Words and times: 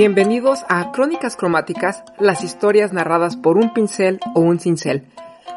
Bienvenidos 0.00 0.64
a 0.68 0.92
Crónicas 0.92 1.34
Cromáticas, 1.34 2.04
las 2.20 2.44
historias 2.44 2.92
narradas 2.92 3.34
por 3.36 3.58
un 3.58 3.74
pincel 3.74 4.20
o 4.32 4.38
un 4.38 4.60
cincel. 4.60 5.08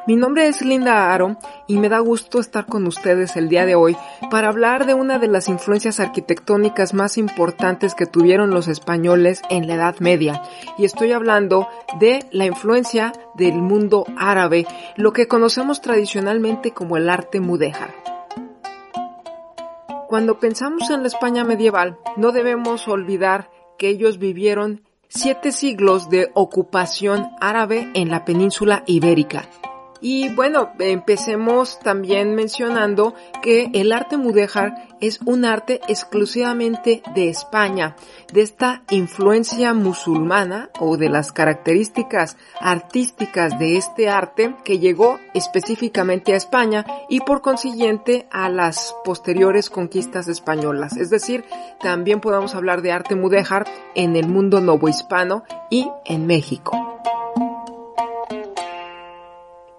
Mi 0.08 0.16
nombre 0.16 0.48
es 0.48 0.64
Linda 0.64 1.14
Aro 1.14 1.38
y 1.67 1.77
me 1.77 1.90
da 1.90 2.00
gusto 2.00 2.40
estar 2.40 2.66
con 2.66 2.88
ustedes 2.88 3.36
el 3.36 3.50
día 3.50 3.67
de 3.67 3.76
hoy 3.76 3.95
para 4.31 4.48
hablar 4.48 4.88
de 4.88 4.95
una 4.95 5.20
de 5.20 5.27
las 5.27 5.48
influencias 5.48 6.00
arquitectónicas 6.00 6.95
más 6.95 7.20
importantes 7.20 7.94
que 7.94 8.08
tuvieron 8.08 8.50
los 8.50 8.67
españoles 8.67 9.44
en 9.52 9.67
la 9.67 9.76
Edad 9.76 10.00
Media. 10.00 10.42
Y 10.76 10.86
estoy 10.86 11.12
hablando 11.12 11.67
de 12.00 12.26
la 12.31 12.48
influencia 12.48 13.14
del 13.36 13.62
mundo 13.62 14.05
árabe, 14.17 14.66
lo 14.95 15.14
que 15.14 15.28
conocemos 15.28 15.81
tradicionalmente 15.81 16.72
como 16.72 16.98
el 16.98 17.12
arte 17.12 17.42
mudéjar. 17.42 17.94
Cuando 20.08 20.39
pensamos 20.39 20.89
en 20.89 21.03
la 21.03 21.08
España 21.09 21.44
medieval, 21.44 22.00
no 22.17 22.31
debemos 22.31 22.88
olvidar 22.88 23.52
que 23.82 23.90
ellos 23.90 24.20
vivieron 24.20 24.84
siete 25.08 25.52
siglos 25.52 26.08
de 26.12 26.30
ocupación 26.36 27.32
árabe 27.42 27.90
en 27.96 28.12
la 28.12 28.26
península 28.26 28.84
ibérica 28.86 29.50
y 30.02 30.33
bueno, 30.33 30.71
empecemos 30.80 31.80
también 31.80 32.33
mencionando 32.33 33.13
que 33.44 33.69
el 33.73 33.91
arte 33.91 34.17
mudéjar 34.17 34.88
es 34.99 35.19
un 35.25 35.45
arte 35.45 35.80
exclusivamente 35.88 37.03
de 37.13 37.30
España, 37.30 37.95
de 38.33 38.41
esta 38.41 38.81
influencia 38.89 39.73
musulmana 39.73 40.69
o 40.79 40.97
de 40.97 41.09
las 41.09 41.31
características 41.31 42.38
artísticas 42.59 43.57
de 43.59 43.77
este 43.77 44.09
arte 44.09 44.55
que 44.63 44.79
llegó 44.79 45.19
específicamente 45.35 46.33
a 46.33 46.38
España 46.38 46.85
y 47.07 47.19
por 47.19 47.41
consiguiente 47.41 48.27
a 48.31 48.49
las 48.49 48.95
posteriores 49.03 49.69
conquistas 49.69 50.27
españolas. 50.27 50.97
Es 50.97 51.11
decir, 51.11 51.45
también 51.79 52.22
podemos 52.22 52.55
hablar 52.55 52.81
de 52.81 52.91
arte 52.91 53.16
mudéjar 53.16 53.67
en 53.94 54.16
el 54.16 54.27
mundo 54.27 54.61
novohispano 54.61 55.44
y 55.69 55.88
en 56.05 56.25
México. 56.25 56.91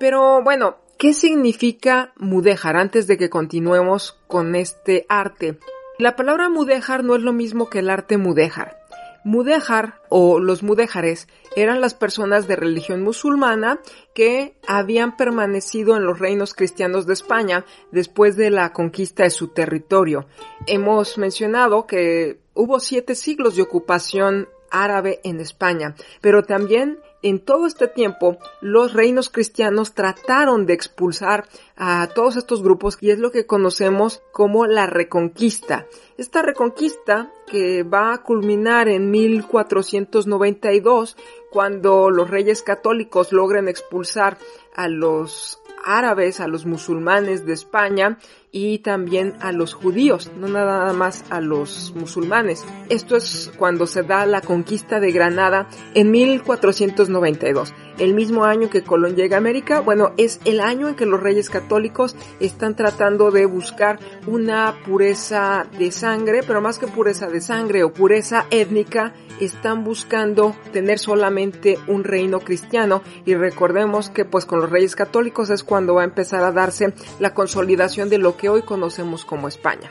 Pero 0.03 0.42
bueno, 0.42 0.78
¿qué 0.98 1.12
significa 1.12 2.12
mudéjar 2.17 2.77
antes 2.77 3.06
de 3.06 3.17
que 3.17 3.31
continuemos 3.31 4.19
con 4.27 4.56
este 4.56 5.06
arte? 5.08 5.61
La 5.97 6.17
palabra 6.17 6.48
mudéjar 6.48 7.05
no 7.05 7.14
es 7.14 7.22
lo 7.22 7.33
mismo 7.33 7.70
que 7.70 7.78
el 7.78 7.89
arte 7.89 8.19
mudéjar. 8.19 8.80
Mudéjar 9.23 10.00
o 10.08 10.41
los 10.41 10.64
mudéjares 10.64 11.28
eran 11.55 11.80
las 11.80 11.95
personas 11.95 12.48
de 12.48 12.56
religión 12.56 13.05
musulmana 13.05 13.78
que 14.12 14.56
habían 14.67 15.17
permanecido 15.17 15.97
en 15.97 16.05
los 16.05 16.19
reinos 16.19 16.53
cristianos 16.53 17.06
de 17.06 17.12
España 17.12 17.64
después 17.92 18.34
de 18.34 18.50
la 18.50 18.73
conquista 18.73 19.23
de 19.23 19.30
su 19.30 19.53
territorio. 19.55 20.27
Hemos 20.67 21.17
mencionado 21.17 21.86
que 21.86 22.41
hubo 22.55 22.80
siete 22.80 23.14
siglos 23.14 23.55
de 23.55 23.62
ocupación 23.62 24.48
árabe 24.73 25.20
en 25.23 25.39
España, 25.39 25.95
pero 26.20 26.42
también 26.42 26.98
en 27.22 27.40
todo 27.40 27.66
este 27.66 27.88
tiempo 27.88 28.38
los 28.60 28.92
reinos 28.92 29.28
cristianos 29.28 29.94
trataron 29.94 30.66
de 30.66 30.74
expulsar 30.74 31.48
a 31.77 32.08
todos 32.14 32.36
estos 32.36 32.62
grupos 32.62 32.98
y 33.00 33.10
es 33.10 33.18
lo 33.18 33.30
que 33.30 33.46
conocemos 33.46 34.22
como 34.33 34.66
la 34.66 34.86
reconquista. 34.86 35.86
Esta 36.18 36.42
reconquista 36.42 37.32
que 37.46 37.82
va 37.82 38.12
a 38.12 38.22
culminar 38.22 38.88
en 38.88 39.11
1492 39.11 41.16
cuando 41.50 42.11
los 42.11 42.30
reyes 42.30 42.62
católicos 42.62 43.32
logran 43.32 43.68
expulsar 43.68 44.38
a 44.74 44.88
los 44.88 45.61
árabes, 45.84 46.40
a 46.40 46.48
los 46.48 46.66
musulmanes 46.66 47.46
de 47.46 47.52
España 47.52 48.18
y 48.52 48.80
también 48.80 49.35
a 49.40 49.51
los 49.51 49.73
judíos, 49.73 50.30
no 50.39 50.46
nada 50.46 50.92
más 50.92 51.24
a 51.30 51.40
los 51.40 51.95
musulmanes. 51.96 52.64
Esto 52.90 53.17
es 53.17 53.51
cuando 53.57 53.86
se 53.86 54.02
da 54.02 54.27
la 54.27 54.42
conquista 54.42 55.01
de 55.01 55.11
Granada 55.11 55.68
en 55.95 56.11
1492. 56.11 57.73
El 57.98 58.14
mismo 58.14 58.45
año 58.45 58.68
que 58.68 58.83
Colón 58.83 59.17
llega 59.17 59.36
a 59.36 59.39
América, 59.39 59.80
bueno, 59.80 60.12
es 60.18 60.41
el 60.45 60.61
año 60.61 60.89
en 60.89 60.95
que 60.95 61.07
los 61.07 61.20
reyes 61.20 61.51
católicos 61.51 62.17
están 62.41 62.77
tratando 62.77 63.30
de 63.30 63.46
buscar 63.46 63.98
una 64.27 64.74
pureza 64.85 65.67
de 65.79 65.91
sangre, 65.91 66.42
pero 66.46 66.61
más 66.61 66.79
que 66.79 66.86
pureza 66.86 67.29
de 67.29 67.41
sangre 67.41 67.85
o 67.85 67.92
pureza 67.92 68.46
étnica, 68.51 69.14
están 69.41 69.85
buscando 69.85 70.55
tener 70.73 70.98
solamente 70.98 71.79
un 71.86 72.05
reino 72.05 72.41
cristiano 72.41 73.02
y 73.24 73.35
recordemos 73.35 74.11
que 74.11 74.24
pues 74.24 74.46
con 74.46 74.61
los 74.61 74.70
reyes 74.70 74.95
católicos 74.95 75.51
es 75.51 75.64
cuando 75.64 75.95
va 75.95 76.02
a 76.02 76.07
empezar 76.07 76.45
a 76.45 76.52
darse 76.52 76.92
la 77.18 77.35
consolidación 77.35 78.08
de 78.08 78.18
lo 78.18 78.36
que 78.36 78.42
hoy 78.48 78.63
conocemos 78.63 79.25
como 79.25 79.48
España. 79.48 79.91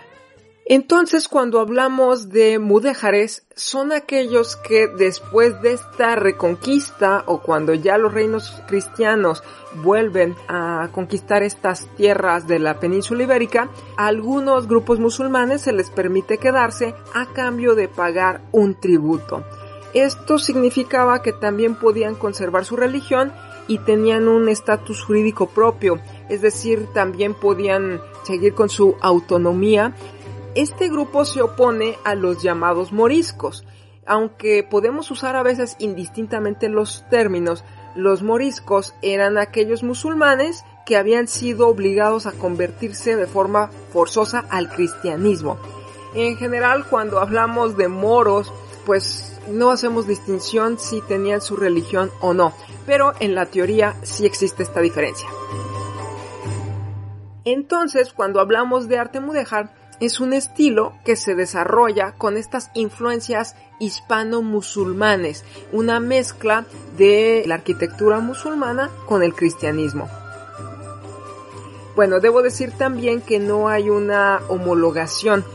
Entonces, 0.65 1.27
cuando 1.27 1.59
hablamos 1.59 2.29
de 2.29 2.57
mudéjares, 2.57 3.45
son 3.55 3.91
aquellos 3.91 4.55
que 4.55 4.87
después 4.87 5.61
de 5.61 5.73
esta 5.73 6.15
reconquista 6.15 7.23
o 7.25 7.41
cuando 7.41 7.73
ya 7.73 7.97
los 7.97 8.13
reinos 8.13 8.61
cristianos 8.67 9.43
vuelven 9.83 10.35
a 10.47 10.87
conquistar 10.93 11.43
estas 11.43 11.87
tierras 11.97 12.47
de 12.47 12.59
la 12.59 12.79
península 12.79 13.23
ibérica, 13.23 13.69
a 13.97 14.07
algunos 14.07 14.67
grupos 14.67 14.99
musulmanes 14.99 15.61
se 15.61 15.73
les 15.73 15.89
permite 15.89 16.37
quedarse 16.37 16.95
a 17.13 17.25
cambio 17.33 17.75
de 17.75 17.89
pagar 17.89 18.41
un 18.53 18.79
tributo. 18.79 19.43
Esto 19.93 20.37
significaba 20.37 21.21
que 21.21 21.33
también 21.33 21.75
podían 21.75 22.15
conservar 22.15 22.63
su 22.63 22.77
religión 22.77 23.33
y 23.67 23.79
tenían 23.79 24.27
un 24.27 24.47
estatus 24.47 25.03
jurídico 25.03 25.47
propio, 25.47 25.99
es 26.29 26.41
decir, 26.41 26.87
también 26.93 27.33
podían 27.33 28.01
seguir 28.23 28.53
con 28.53 28.69
su 28.69 28.95
autonomía 29.01 29.93
este 30.53 30.89
grupo 30.89 31.23
se 31.23 31.41
opone 31.41 31.97
a 32.03 32.13
los 32.13 32.43
llamados 32.43 32.91
moriscos. 32.91 33.65
Aunque 34.05 34.63
podemos 34.69 35.09
usar 35.09 35.37
a 35.37 35.43
veces 35.43 35.77
indistintamente 35.79 36.67
los 36.67 37.05
términos, 37.09 37.63
los 37.95 38.21
moriscos 38.21 38.93
eran 39.01 39.37
aquellos 39.37 39.81
musulmanes 39.81 40.65
que 40.85 40.97
habían 40.97 41.29
sido 41.29 41.69
obligados 41.69 42.25
a 42.25 42.33
convertirse 42.33 43.15
de 43.15 43.27
forma 43.27 43.69
forzosa 43.93 44.43
al 44.49 44.69
cristianismo. 44.69 45.57
En 46.15 46.35
general, 46.35 46.85
cuando 46.89 47.19
hablamos 47.19 47.77
de 47.77 47.87
moros, 47.87 48.51
pues 48.85 49.39
no 49.47 49.71
hacemos 49.71 50.05
distinción 50.05 50.79
si 50.79 50.99
tenían 51.01 51.39
su 51.39 51.55
religión 51.55 52.11
o 52.19 52.33
no, 52.33 52.53
pero 52.85 53.13
en 53.21 53.35
la 53.35 53.45
teoría 53.45 53.95
sí 54.03 54.25
existe 54.25 54.63
esta 54.63 54.81
diferencia. 54.81 55.29
Entonces, 57.45 58.13
cuando 58.13 58.39
hablamos 58.39 58.87
de 58.87 58.99
arte 58.99 59.19
mudéjar, 59.19 59.73
es 59.99 60.19
un 60.19 60.33
estilo 60.33 60.93
que 61.05 61.15
se 61.15 61.35
desarrolla 61.35 62.13
con 62.13 62.35
estas 62.35 62.71
influencias 62.73 63.55
hispano-musulmanes, 63.79 65.45
una 65.71 65.99
mezcla 65.99 66.65
de 66.97 67.43
la 67.45 67.55
arquitectura 67.55 68.19
musulmana 68.19 68.89
con 69.07 69.21
el 69.21 69.35
cristianismo. 69.35 70.09
Bueno, 71.95 72.19
debo 72.19 72.41
decir 72.41 72.71
también 72.71 73.21
que 73.21 73.39
no 73.39 73.67
hay 73.67 73.89
una 73.89 74.41
homologación 74.47 75.45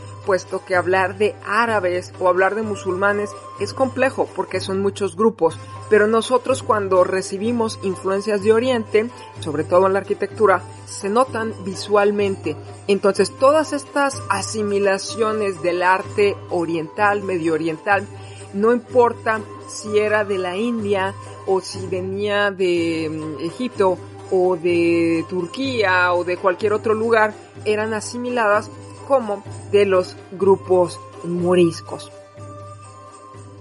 que 0.65 0.75
hablar 0.75 1.17
de 1.17 1.35
árabes 1.45 2.13
o 2.19 2.27
hablar 2.27 2.55
de 2.55 2.61
musulmanes 2.61 3.31
es 3.61 3.73
complejo 3.73 4.27
porque 4.35 4.59
son 4.59 4.81
muchos 4.81 5.15
grupos, 5.15 5.57
pero 5.89 6.05
nosotros 6.05 6.63
cuando 6.63 7.05
recibimos 7.05 7.79
influencias 7.81 8.43
de 8.43 8.51
Oriente, 8.51 9.09
sobre 9.39 9.63
todo 9.63 9.87
en 9.87 9.93
la 9.93 9.99
arquitectura, 9.99 10.61
se 10.85 11.09
notan 11.09 11.53
visualmente. 11.63 12.57
Entonces 12.87 13.31
todas 13.39 13.71
estas 13.71 14.21
asimilaciones 14.29 15.61
del 15.61 15.81
arte 15.81 16.35
oriental, 16.49 17.23
medio 17.23 17.53
oriental, 17.53 18.05
no 18.53 18.73
importa 18.73 19.39
si 19.69 19.97
era 19.97 20.25
de 20.25 20.37
la 20.37 20.57
India 20.57 21.13
o 21.45 21.61
si 21.61 21.87
venía 21.87 22.51
de 22.51 23.09
mm, 23.09 23.45
Egipto 23.45 23.97
o 24.29 24.57
de 24.57 25.25
Turquía 25.29 26.13
o 26.13 26.25
de 26.25 26.35
cualquier 26.35 26.73
otro 26.73 26.93
lugar, 26.93 27.33
eran 27.63 27.93
asimiladas 27.93 28.69
como 29.07 29.43
de 29.71 29.85
los 29.85 30.15
grupos 30.33 30.99
moriscos. 31.23 32.11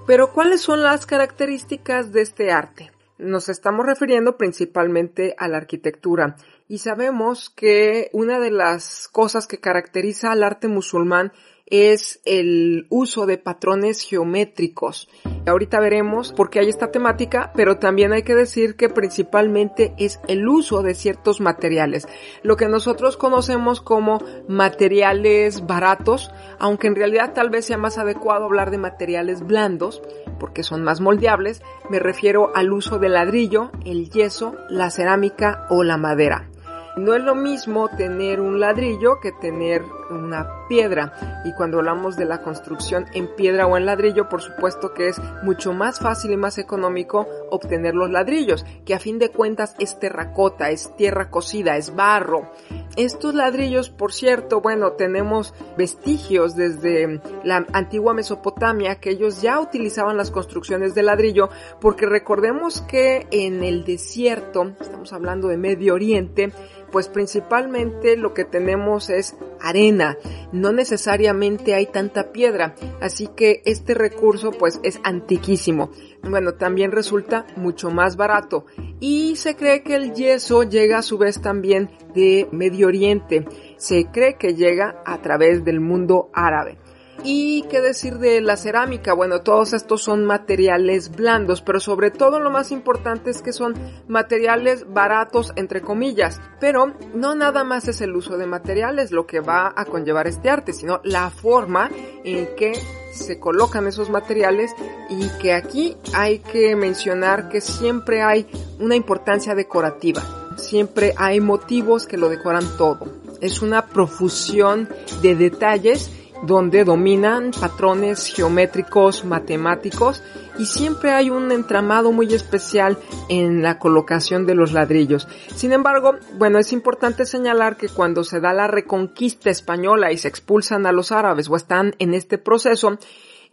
Pero 0.06 0.32
¿cuáles 0.32 0.60
son 0.60 0.82
las 0.82 1.06
características 1.06 2.12
de 2.12 2.22
este 2.22 2.50
arte? 2.50 2.92
Nos 3.18 3.48
estamos 3.48 3.86
refiriendo 3.86 4.36
principalmente 4.36 5.34
a 5.38 5.48
la 5.48 5.56
arquitectura 5.56 6.36
y 6.68 6.78
sabemos 6.78 7.50
que 7.50 8.10
una 8.12 8.38
de 8.38 8.50
las 8.50 9.08
cosas 9.08 9.46
que 9.46 9.58
caracteriza 9.58 10.32
al 10.32 10.42
arte 10.42 10.68
musulmán 10.68 11.32
es 11.66 12.20
el 12.24 12.86
uso 12.90 13.26
de 13.26 13.38
patrones 13.38 14.00
geométricos. 14.00 15.08
Ahorita 15.46 15.80
veremos 15.80 16.32
por 16.32 16.48
qué 16.48 16.60
hay 16.60 16.68
esta 16.68 16.90
temática, 16.90 17.52
pero 17.54 17.78
también 17.78 18.12
hay 18.12 18.22
que 18.22 18.34
decir 18.34 18.76
que 18.76 18.88
principalmente 18.88 19.94
es 19.98 20.20
el 20.28 20.48
uso 20.48 20.82
de 20.82 20.94
ciertos 20.94 21.40
materiales, 21.40 22.06
lo 22.42 22.56
que 22.56 22.68
nosotros 22.68 23.16
conocemos 23.16 23.80
como 23.80 24.18
materiales 24.48 25.66
baratos, 25.66 26.30
aunque 26.58 26.86
en 26.86 26.96
realidad 26.96 27.32
tal 27.34 27.50
vez 27.50 27.66
sea 27.66 27.78
más 27.78 27.98
adecuado 27.98 28.44
hablar 28.44 28.70
de 28.70 28.78
materiales 28.78 29.44
blandos, 29.44 30.02
porque 30.38 30.62
son 30.62 30.82
más 30.82 31.00
moldeables, 31.00 31.62
me 31.90 31.98
refiero 31.98 32.54
al 32.54 32.72
uso 32.72 32.98
del 32.98 33.14
ladrillo, 33.14 33.70
el 33.84 34.10
yeso, 34.10 34.54
la 34.68 34.90
cerámica 34.90 35.66
o 35.70 35.82
la 35.82 35.96
madera. 35.96 36.48
No 36.96 37.14
es 37.14 37.22
lo 37.22 37.34
mismo 37.34 37.90
tener 37.94 38.40
un 38.40 38.58
ladrillo 38.58 39.20
que 39.20 39.30
tener 39.30 39.84
una 40.08 40.66
piedra. 40.66 41.42
Y 41.44 41.52
cuando 41.52 41.78
hablamos 41.78 42.16
de 42.16 42.24
la 42.24 42.40
construcción 42.40 43.04
en 43.12 43.28
piedra 43.36 43.66
o 43.66 43.76
en 43.76 43.84
ladrillo, 43.84 44.30
por 44.30 44.40
supuesto 44.40 44.94
que 44.94 45.08
es 45.08 45.20
mucho 45.42 45.74
más 45.74 46.00
fácil 46.00 46.32
y 46.32 46.38
más 46.38 46.56
económico 46.56 47.26
obtener 47.50 47.94
los 47.94 48.10
ladrillos, 48.10 48.64
que 48.86 48.94
a 48.94 48.98
fin 48.98 49.18
de 49.18 49.28
cuentas 49.28 49.74
es 49.78 49.98
terracota, 49.98 50.70
es 50.70 50.96
tierra 50.96 51.30
cocida, 51.30 51.76
es 51.76 51.94
barro. 51.94 52.50
Estos 52.96 53.34
ladrillos, 53.34 53.90
por 53.90 54.14
cierto, 54.14 54.62
bueno, 54.62 54.92
tenemos 54.92 55.52
vestigios 55.76 56.56
desde 56.56 57.20
la 57.44 57.66
antigua 57.74 58.14
Mesopotamia 58.14 59.00
que 59.00 59.10
ellos 59.10 59.42
ya 59.42 59.60
utilizaban 59.60 60.16
las 60.16 60.30
construcciones 60.30 60.94
de 60.94 61.02
ladrillo, 61.02 61.50
porque 61.78 62.06
recordemos 62.06 62.80
que 62.80 63.26
en 63.30 63.62
el 63.62 63.84
desierto, 63.84 64.72
estamos 64.80 65.12
hablando 65.12 65.48
de 65.48 65.58
Medio 65.58 65.92
Oriente, 65.92 66.52
pues 66.90 67.08
principalmente 67.08 68.16
lo 68.16 68.34
que 68.34 68.44
tenemos 68.44 69.10
es 69.10 69.36
arena, 69.60 70.16
no 70.52 70.72
necesariamente 70.72 71.74
hay 71.74 71.86
tanta 71.86 72.32
piedra, 72.32 72.74
así 73.00 73.28
que 73.28 73.62
este 73.64 73.94
recurso 73.94 74.50
pues 74.52 74.80
es 74.82 75.00
antiquísimo. 75.04 75.90
Bueno, 76.22 76.54
también 76.54 76.92
resulta 76.92 77.46
mucho 77.56 77.90
más 77.90 78.16
barato 78.16 78.66
y 79.00 79.36
se 79.36 79.56
cree 79.56 79.82
que 79.82 79.94
el 79.96 80.14
yeso 80.14 80.62
llega 80.62 80.98
a 80.98 81.02
su 81.02 81.18
vez 81.18 81.40
también 81.40 81.90
de 82.14 82.48
Medio 82.52 82.88
Oriente, 82.88 83.46
se 83.76 84.06
cree 84.06 84.36
que 84.36 84.54
llega 84.54 85.02
a 85.04 85.20
través 85.22 85.64
del 85.64 85.80
mundo 85.80 86.30
árabe. 86.32 86.78
Y 87.28 87.62
qué 87.62 87.80
decir 87.80 88.18
de 88.18 88.40
la 88.40 88.56
cerámica, 88.56 89.12
bueno, 89.12 89.40
todos 89.40 89.72
estos 89.72 90.00
son 90.00 90.24
materiales 90.24 91.10
blandos, 91.10 91.60
pero 91.60 91.80
sobre 91.80 92.12
todo 92.12 92.38
lo 92.38 92.52
más 92.52 92.70
importante 92.70 93.30
es 93.30 93.42
que 93.42 93.52
son 93.52 93.74
materiales 94.06 94.86
baratos, 94.92 95.52
entre 95.56 95.80
comillas. 95.80 96.40
Pero 96.60 96.94
no 97.16 97.34
nada 97.34 97.64
más 97.64 97.88
es 97.88 98.00
el 98.00 98.14
uso 98.14 98.38
de 98.38 98.46
materiales 98.46 99.10
lo 99.10 99.26
que 99.26 99.40
va 99.40 99.74
a 99.74 99.86
conllevar 99.86 100.28
este 100.28 100.50
arte, 100.50 100.72
sino 100.72 101.00
la 101.02 101.30
forma 101.30 101.90
en 102.22 102.54
que 102.54 102.74
se 103.12 103.40
colocan 103.40 103.88
esos 103.88 104.08
materiales 104.08 104.70
y 105.10 105.28
que 105.40 105.52
aquí 105.52 105.96
hay 106.14 106.38
que 106.38 106.76
mencionar 106.76 107.48
que 107.48 107.60
siempre 107.60 108.22
hay 108.22 108.46
una 108.78 108.94
importancia 108.94 109.56
decorativa. 109.56 110.22
Siempre 110.58 111.12
hay 111.16 111.40
motivos 111.40 112.06
que 112.06 112.18
lo 112.18 112.28
decoran 112.28 112.64
todo. 112.78 113.08
Es 113.40 113.62
una 113.62 113.86
profusión 113.86 114.88
de 115.22 115.34
detalles 115.34 116.12
donde 116.42 116.84
dominan 116.84 117.50
patrones 117.50 118.26
geométricos, 118.26 119.24
matemáticos 119.24 120.22
y 120.58 120.66
siempre 120.66 121.12
hay 121.12 121.30
un 121.30 121.52
entramado 121.52 122.12
muy 122.12 122.32
especial 122.32 122.98
en 123.28 123.62
la 123.62 123.78
colocación 123.78 124.46
de 124.46 124.54
los 124.54 124.72
ladrillos. 124.72 125.28
Sin 125.54 125.72
embargo, 125.72 126.16
bueno, 126.38 126.58
es 126.58 126.72
importante 126.72 127.26
señalar 127.26 127.76
que 127.76 127.88
cuando 127.88 128.24
se 128.24 128.40
da 128.40 128.52
la 128.52 128.66
reconquista 128.66 129.50
española 129.50 130.12
y 130.12 130.18
se 130.18 130.28
expulsan 130.28 130.86
a 130.86 130.92
los 130.92 131.12
árabes 131.12 131.48
o 131.48 131.56
están 131.56 131.94
en 131.98 132.14
este 132.14 132.38
proceso, 132.38 132.98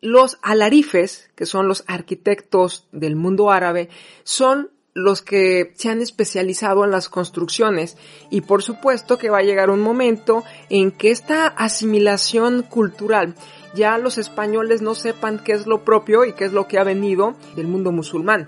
los 0.01 0.37
alarifes, 0.41 1.29
que 1.35 1.45
son 1.45 1.67
los 1.67 1.83
arquitectos 1.87 2.87
del 2.91 3.15
mundo 3.15 3.51
árabe, 3.51 3.89
son 4.23 4.69
los 4.93 5.21
que 5.21 5.73
se 5.75 5.89
han 5.89 6.01
especializado 6.01 6.83
en 6.83 6.91
las 6.91 7.09
construcciones 7.09 7.97
y 8.29 8.41
por 8.41 8.61
supuesto 8.61 9.17
que 9.17 9.29
va 9.29 9.39
a 9.39 9.43
llegar 9.43 9.69
un 9.69 9.81
momento 9.81 10.43
en 10.69 10.91
que 10.91 11.11
esta 11.11 11.47
asimilación 11.47 12.61
cultural 12.61 13.35
ya 13.73 13.97
los 13.97 14.17
españoles 14.17 14.81
no 14.81 14.93
sepan 14.93 15.39
qué 15.43 15.53
es 15.53 15.65
lo 15.65 15.83
propio 15.83 16.25
y 16.25 16.33
qué 16.33 16.45
es 16.45 16.53
lo 16.53 16.67
que 16.67 16.77
ha 16.77 16.83
venido 16.83 17.35
del 17.55 17.67
mundo 17.67 17.91
musulmán. 17.91 18.47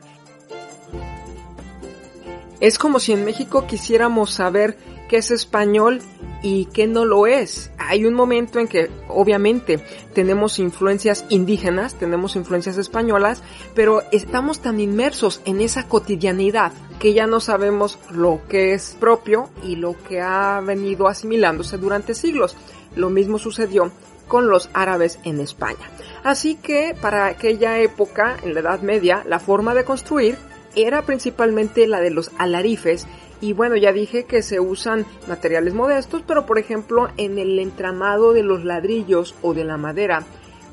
Es 2.59 2.77
como 2.77 2.99
si 2.99 3.11
en 3.11 3.25
México 3.25 3.67
quisiéramos 3.67 4.31
saber 4.31 4.77
qué 5.07 5.17
es 5.17 5.31
español 5.31 6.01
y 6.41 6.65
qué 6.65 6.87
no 6.87 7.05
lo 7.05 7.27
es. 7.27 7.71
Hay 7.77 8.05
un 8.05 8.13
momento 8.13 8.59
en 8.59 8.67
que 8.67 8.89
obviamente 9.07 9.79
tenemos 10.13 10.59
influencias 10.59 11.25
indígenas, 11.29 11.95
tenemos 11.95 12.35
influencias 12.35 12.77
españolas, 12.77 13.41
pero 13.73 14.03
estamos 14.11 14.59
tan 14.59 14.79
inmersos 14.79 15.41
en 15.45 15.61
esa 15.61 15.87
cotidianidad 15.87 16.71
que 16.99 17.13
ya 17.13 17.27
no 17.27 17.39
sabemos 17.39 17.99
lo 18.11 18.41
que 18.47 18.73
es 18.73 18.95
propio 18.99 19.49
y 19.63 19.75
lo 19.75 19.95
que 20.07 20.21
ha 20.21 20.61
venido 20.61 21.07
asimilándose 21.07 21.77
durante 21.77 22.13
siglos. 22.13 22.55
Lo 22.95 23.09
mismo 23.09 23.37
sucedió 23.37 23.91
con 24.27 24.49
los 24.49 24.69
árabes 24.73 25.19
en 25.23 25.39
España. 25.39 25.89
Así 26.23 26.55
que 26.55 26.95
para 26.99 27.27
aquella 27.27 27.79
época, 27.79 28.37
en 28.43 28.53
la 28.53 28.61
Edad 28.61 28.81
Media, 28.81 29.23
la 29.27 29.39
forma 29.39 29.75
de 29.75 29.83
construir 29.83 30.37
era 30.75 31.03
principalmente 31.03 31.87
la 31.87 32.01
de 32.01 32.11
los 32.11 32.31
alarifes 32.37 33.07
y 33.41 33.53
bueno, 33.53 33.75
ya 33.75 33.91
dije 33.91 34.25
que 34.25 34.41
se 34.41 34.59
usan 34.59 35.05
materiales 35.27 35.73
modestos, 35.73 36.23
pero 36.25 36.45
por 36.45 36.59
ejemplo 36.59 37.09
en 37.17 37.37
el 37.37 37.59
entramado 37.59 38.33
de 38.33 38.43
los 38.43 38.63
ladrillos 38.63 39.35
o 39.41 39.53
de 39.53 39.63
la 39.63 39.77
madera, 39.77 40.23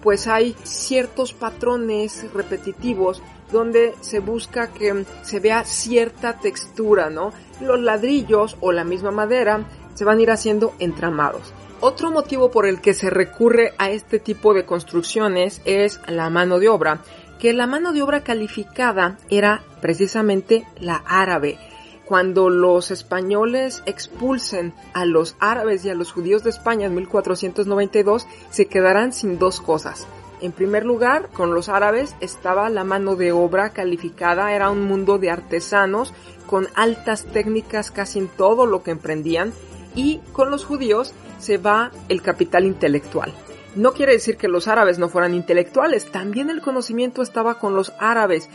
pues 0.03 0.26
hay 0.26 0.56
ciertos 0.64 1.32
patrones 1.32 2.26
repetitivos 2.32 3.23
donde 3.53 3.94
se 4.00 4.20
busca 4.20 4.69
que 4.69 5.05
se 5.23 5.41
vea 5.41 5.64
cierta 5.64 6.38
textura, 6.38 7.11
¿no? 7.11 7.32
Los 7.61 7.81
ladrillos 7.81 8.56
o 8.61 8.73
la 8.73 8.85
misma 8.85 9.11
madera 9.11 9.65
se 9.94 10.05
van 10.05 10.19
a 10.19 10.23
ir 10.23 10.31
haciendo 10.31 10.75
entramados. 10.79 11.53
Otro 11.81 12.11
motivo 12.11 12.50
por 12.50 12.67
el 12.67 12.81
que 12.81 12.94
se 12.94 13.11
recurre 13.11 13.75
a 13.79 13.91
este 13.91 14.19
tipo 14.19 14.55
de 14.55 14.65
construcciones 14.65 15.61
es 15.65 16.00
la 16.06 16.31
mano 16.31 16.58
de 16.58 16.69
obra, 16.69 17.03
que 17.38 17.53
la 17.53 17.67
mano 17.67 17.93
de 17.93 18.03
obra 18.03 18.23
calificada 18.23 19.19
era 19.29 19.62
precisamente 19.81 20.65
la 20.79 21.03
árabe, 21.05 21.58
cuando 22.04 22.50
los 22.50 22.90
españoles 22.90 23.82
expulsen 23.87 24.75
a 24.93 25.04
los 25.04 25.37
árabes 25.38 25.84
y 25.84 25.90
a 25.90 25.94
los 25.94 26.12
judíos 26.12 26.43
de 26.43 26.50
España 26.50 26.87
en 26.87 26.94
1492, 26.94 28.27
se 28.50 28.67
quedarán 28.67 29.12
sin 29.12 29.38
dos 29.38 29.60
cosas. 29.60 30.06
En 30.41 30.50
primer 30.50 30.84
lugar, 30.84 31.29
con 31.32 31.55
los 31.55 31.69
árabes 31.69 32.17
estaba 32.20 32.69
la 32.69 32.82
mano 32.82 33.15
de 33.15 33.31
obra 33.31 33.70
calificada, 33.70 34.53
era 34.53 34.70
un 34.70 34.82
mundo 34.82 35.19
de 35.19 35.31
artesanos 35.31 36.12
con 36.46 36.67
altas 36.74 37.24
técnicas 37.27 37.93
casi 37.93 38.19
en 38.19 38.29
todo 38.29 38.67
lo 38.67 38.82
que 38.82 38.91
emprendían, 38.91 39.53
y 39.94 40.20
con 40.32 40.50
los 40.50 40.65
judíos 40.65 41.15
se 41.38 41.58
va 41.58 41.93
el 42.08 42.22
capital 42.22 42.65
intelectual. 42.65 43.32
No 43.74 43.93
quiere 43.93 44.12
decir 44.12 44.36
que 44.36 44.48
los 44.48 44.69
árabes 44.69 44.98
no 44.98 45.08
fueran 45.08 45.32
intelectuales, 45.32 46.10
también 46.10 46.50
el 46.50 46.60
conocimiento 46.60 47.22
estaba 47.22 47.58
con 47.58 47.74
los 47.74 47.93
árabes 47.98 48.50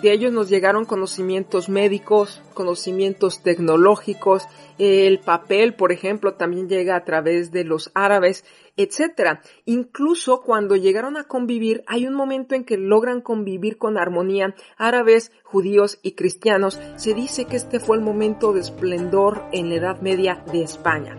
de 0.00 0.12
ellos 0.12 0.32
nos 0.32 0.48
llegaron 0.48 0.84
conocimientos 0.84 1.68
médicos, 1.68 2.42
conocimientos 2.54 3.42
tecnológicos, 3.42 4.44
el 4.78 5.20
papel, 5.20 5.74
por 5.74 5.92
ejemplo, 5.92 6.34
también 6.34 6.68
llega 6.68 6.96
a 6.96 7.04
través 7.04 7.52
de 7.52 7.64
los 7.64 7.90
árabes, 7.94 8.44
etc. 8.76 9.40
Incluso 9.64 10.40
cuando 10.40 10.76
llegaron 10.76 11.16
a 11.16 11.24
convivir, 11.24 11.84
hay 11.86 12.06
un 12.06 12.14
momento 12.14 12.54
en 12.54 12.64
que 12.64 12.78
logran 12.78 13.20
convivir 13.20 13.76
con 13.76 13.98
armonía 13.98 14.54
árabes, 14.76 15.30
judíos 15.44 15.98
y 16.02 16.12
cristianos. 16.12 16.80
Se 16.96 17.14
dice 17.14 17.44
que 17.44 17.56
este 17.56 17.78
fue 17.78 17.96
el 17.96 18.02
momento 18.02 18.52
de 18.52 18.60
esplendor 18.60 19.42
en 19.52 19.68
la 19.68 19.76
Edad 19.76 20.00
Media 20.00 20.42
de 20.52 20.62
España. 20.62 21.18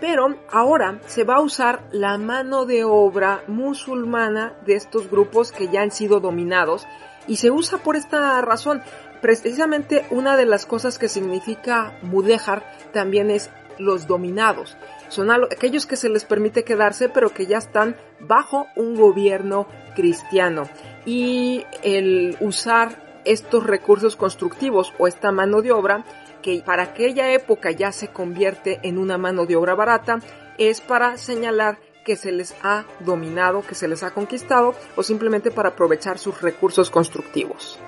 Pero 0.00 0.36
ahora 0.50 1.00
se 1.06 1.24
va 1.24 1.36
a 1.36 1.40
usar 1.40 1.88
la 1.90 2.18
mano 2.18 2.64
de 2.66 2.84
obra 2.84 3.42
musulmana 3.48 4.54
de 4.64 4.74
estos 4.74 5.10
grupos 5.10 5.52
que 5.52 5.68
ya 5.68 5.82
han 5.82 5.90
sido 5.90 6.20
dominados 6.20 6.86
y 7.26 7.36
se 7.36 7.50
usa 7.50 7.78
por 7.78 7.96
esta 7.96 8.40
razón. 8.40 8.82
Precisamente 9.20 10.06
una 10.10 10.36
de 10.36 10.46
las 10.46 10.66
cosas 10.66 10.98
que 10.98 11.08
significa 11.08 11.98
mudejar 12.02 12.64
también 12.92 13.30
es 13.30 13.50
los 13.78 14.06
dominados. 14.06 14.76
Son 15.08 15.30
aquellos 15.30 15.86
que 15.86 15.96
se 15.96 16.08
les 16.08 16.24
permite 16.24 16.64
quedarse 16.64 17.08
pero 17.08 17.30
que 17.30 17.46
ya 17.46 17.58
están 17.58 17.96
bajo 18.20 18.66
un 18.76 18.94
gobierno 18.94 19.66
cristiano. 19.94 20.68
Y 21.04 21.64
el 21.82 22.36
usar 22.40 23.08
estos 23.24 23.64
recursos 23.64 24.16
constructivos 24.16 24.94
o 24.98 25.06
esta 25.06 25.32
mano 25.32 25.60
de 25.60 25.72
obra 25.72 26.04
para 26.64 26.82
aquella 26.82 27.32
época 27.32 27.70
ya 27.70 27.92
se 27.92 28.08
convierte 28.08 28.80
en 28.82 28.98
una 28.98 29.18
mano 29.18 29.46
de 29.46 29.56
obra 29.56 29.74
barata, 29.74 30.18
es 30.58 30.80
para 30.80 31.16
señalar 31.16 31.78
que 32.04 32.16
se 32.16 32.32
les 32.32 32.54
ha 32.62 32.84
dominado, 33.00 33.62
que 33.62 33.74
se 33.74 33.86
les 33.86 34.02
ha 34.02 34.12
conquistado 34.12 34.74
o 34.96 35.02
simplemente 35.02 35.50
para 35.50 35.70
aprovechar 35.70 36.18
sus 36.18 36.40
recursos 36.40 36.90
constructivos. 36.90 37.78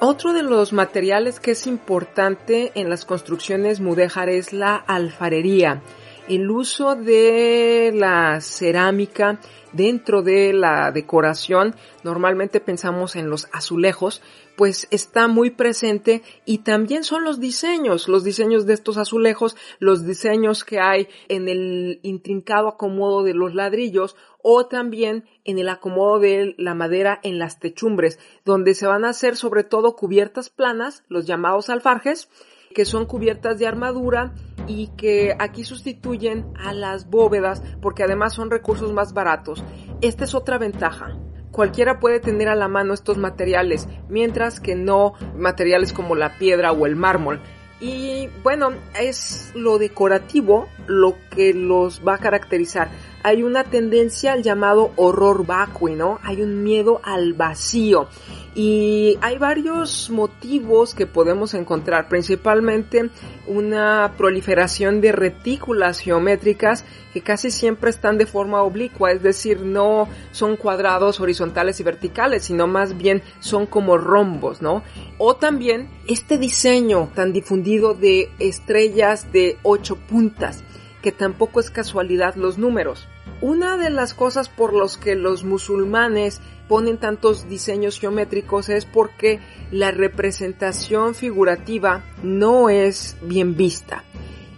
Otro 0.00 0.32
de 0.32 0.42
los 0.42 0.72
materiales 0.72 1.40
que 1.40 1.50
es 1.50 1.66
importante 1.66 2.72
en 2.74 2.88
las 2.88 3.04
construcciones 3.04 3.80
mudéjar 3.80 4.28
es 4.28 4.52
la 4.52 4.76
alfarería. 4.76 5.82
El 6.28 6.50
uso 6.50 6.94
de 6.94 7.92
la 7.94 8.40
cerámica 8.40 9.40
dentro 9.72 10.22
de 10.22 10.52
la 10.52 10.90
decoración, 10.92 11.74
normalmente 12.02 12.60
pensamos 12.60 13.16
en 13.16 13.28
los 13.30 13.48
azulejos, 13.52 14.22
pues 14.56 14.88
está 14.90 15.28
muy 15.28 15.50
presente 15.50 16.22
y 16.44 16.58
también 16.58 17.04
son 17.04 17.24
los 17.24 17.38
diseños, 17.38 18.08
los 18.08 18.24
diseños 18.24 18.66
de 18.66 18.74
estos 18.74 18.96
azulejos, 18.96 19.56
los 19.78 20.06
diseños 20.06 20.64
que 20.64 20.80
hay 20.80 21.08
en 21.28 21.48
el 21.48 22.00
intrincado 22.02 22.68
acomodo 22.68 23.22
de 23.22 23.34
los 23.34 23.54
ladrillos 23.54 24.16
o 24.42 24.66
también 24.66 25.24
en 25.44 25.58
el 25.58 25.68
acomodo 25.68 26.18
de 26.18 26.54
la 26.58 26.74
madera 26.74 27.20
en 27.22 27.38
las 27.38 27.58
techumbres, 27.58 28.18
donde 28.44 28.74
se 28.74 28.86
van 28.86 29.04
a 29.04 29.10
hacer 29.10 29.36
sobre 29.36 29.64
todo 29.64 29.96
cubiertas 29.96 30.50
planas, 30.50 31.04
los 31.08 31.26
llamados 31.26 31.70
alfarjes, 31.70 32.28
que 32.74 32.84
son 32.84 33.06
cubiertas 33.06 33.58
de 33.58 33.66
armadura 33.66 34.34
y 34.68 34.88
que 34.96 35.34
aquí 35.38 35.64
sustituyen 35.64 36.46
a 36.54 36.72
las 36.72 37.10
bóvedas 37.10 37.62
porque 37.82 38.04
además 38.04 38.34
son 38.34 38.50
recursos 38.50 38.92
más 38.92 39.12
baratos. 39.12 39.64
Esta 40.00 40.24
es 40.24 40.34
otra 40.34 40.58
ventaja. 40.58 41.16
Cualquiera 41.50 41.98
puede 41.98 42.20
tener 42.20 42.48
a 42.48 42.54
la 42.54 42.68
mano 42.68 42.92
estos 42.94 43.16
materiales, 43.16 43.88
mientras 44.08 44.60
que 44.60 44.76
no 44.76 45.14
materiales 45.36 45.92
como 45.92 46.14
la 46.14 46.38
piedra 46.38 46.70
o 46.72 46.86
el 46.86 46.94
mármol. 46.94 47.40
Y 47.80 48.28
bueno, 48.42 48.72
es 49.00 49.52
lo 49.54 49.78
decorativo 49.78 50.68
lo 50.86 51.16
que 51.30 51.54
los 51.54 52.06
va 52.06 52.14
a 52.14 52.18
caracterizar. 52.18 52.90
Hay 53.28 53.42
una 53.42 53.64
tendencia 53.64 54.32
al 54.32 54.42
llamado 54.42 54.92
horror 54.96 55.44
vacui, 55.44 55.94
¿no? 55.94 56.18
Hay 56.22 56.40
un 56.40 56.62
miedo 56.62 57.02
al 57.04 57.34
vacío. 57.34 58.08
Y 58.54 59.18
hay 59.20 59.36
varios 59.36 60.08
motivos 60.08 60.94
que 60.94 61.04
podemos 61.06 61.52
encontrar, 61.52 62.08
principalmente 62.08 63.10
una 63.46 64.14
proliferación 64.16 65.02
de 65.02 65.12
retículas 65.12 65.98
geométricas 65.98 66.86
que 67.12 67.20
casi 67.20 67.50
siempre 67.50 67.90
están 67.90 68.16
de 68.16 68.24
forma 68.24 68.62
oblicua, 68.62 69.12
es 69.12 69.22
decir, 69.22 69.60
no 69.60 70.08
son 70.32 70.56
cuadrados 70.56 71.20
horizontales 71.20 71.78
y 71.80 71.82
verticales, 71.82 72.44
sino 72.44 72.66
más 72.66 72.96
bien 72.96 73.22
son 73.40 73.66
como 73.66 73.98
rombos, 73.98 74.62
¿no? 74.62 74.82
O 75.18 75.36
también 75.36 75.90
este 76.06 76.38
diseño 76.38 77.10
tan 77.14 77.34
difundido 77.34 77.92
de 77.92 78.30
estrellas 78.38 79.30
de 79.32 79.58
ocho 79.62 79.96
puntas, 79.96 80.64
que 81.02 81.12
tampoco 81.12 81.60
es 81.60 81.70
casualidad 81.70 82.34
los 82.34 82.56
números. 82.56 83.06
Una 83.40 83.76
de 83.76 83.90
las 83.90 84.14
cosas 84.14 84.48
por 84.48 84.72
los 84.72 84.96
que 84.96 85.14
los 85.14 85.44
musulmanes 85.44 86.40
ponen 86.68 86.98
tantos 86.98 87.48
diseños 87.48 87.98
geométricos 87.98 88.68
es 88.68 88.84
porque 88.84 89.40
la 89.70 89.90
representación 89.90 91.14
figurativa 91.14 92.04
no 92.22 92.68
es 92.68 93.16
bien 93.22 93.56
vista. 93.56 94.04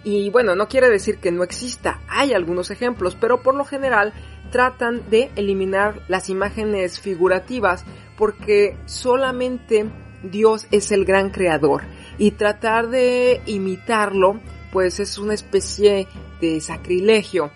Y 0.02 0.30
bueno, 0.30 0.54
no 0.54 0.66
quiere 0.66 0.88
decir 0.88 1.18
que 1.18 1.30
no 1.30 1.44
exista, 1.44 2.00
hay 2.08 2.32
algunos 2.32 2.70
ejemplos, 2.70 3.16
pero 3.20 3.42
por 3.42 3.54
lo 3.54 3.64
general 3.66 4.14
tratan 4.50 5.08
de 5.10 5.30
eliminar 5.36 6.02
las 6.08 6.28
imágenes 6.28 6.98
figurativas 6.98 7.84
porque 8.16 8.76
solamente 8.86 9.86
Dios 10.22 10.66
es 10.70 10.90
el 10.92 11.04
gran 11.04 11.30
creador 11.30 11.82
y 12.18 12.32
tratar 12.32 12.88
de 12.88 13.40
imitarlo 13.46 14.40
pues 14.72 15.00
es 15.00 15.18
una 15.18 15.34
especie 15.34 16.06
de 16.40 16.60
sacrilegio 16.60 17.50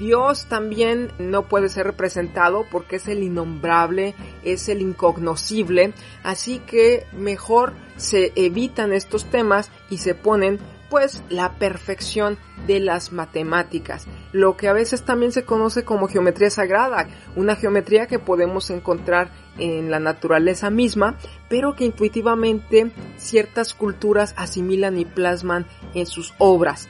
Dios 0.00 0.46
también 0.46 1.12
no 1.18 1.46
puede 1.46 1.68
ser 1.68 1.84
representado 1.84 2.64
porque 2.70 2.96
es 2.96 3.06
el 3.06 3.22
innombrable, 3.22 4.14
es 4.42 4.70
el 4.70 4.80
incognoscible, 4.80 5.92
así 6.22 6.58
que 6.58 7.06
mejor 7.12 7.74
se 7.96 8.32
evitan 8.34 8.94
estos 8.94 9.26
temas 9.26 9.70
y 9.90 9.98
se 9.98 10.14
ponen 10.14 10.58
pues 10.88 11.22
la 11.28 11.52
perfección 11.58 12.38
de 12.66 12.80
las 12.80 13.12
matemáticas, 13.12 14.06
lo 14.32 14.56
que 14.56 14.68
a 14.68 14.72
veces 14.72 15.04
también 15.04 15.32
se 15.32 15.44
conoce 15.44 15.84
como 15.84 16.08
geometría 16.08 16.48
sagrada, 16.48 17.06
una 17.36 17.54
geometría 17.54 18.06
que 18.06 18.18
podemos 18.18 18.70
encontrar 18.70 19.30
en 19.58 19.90
la 19.90 20.00
naturaleza 20.00 20.70
misma, 20.70 21.18
pero 21.50 21.76
que 21.76 21.84
intuitivamente 21.84 22.90
ciertas 23.18 23.74
culturas 23.74 24.34
asimilan 24.38 24.98
y 24.98 25.04
plasman 25.04 25.66
en 25.94 26.06
sus 26.06 26.32
obras. 26.38 26.88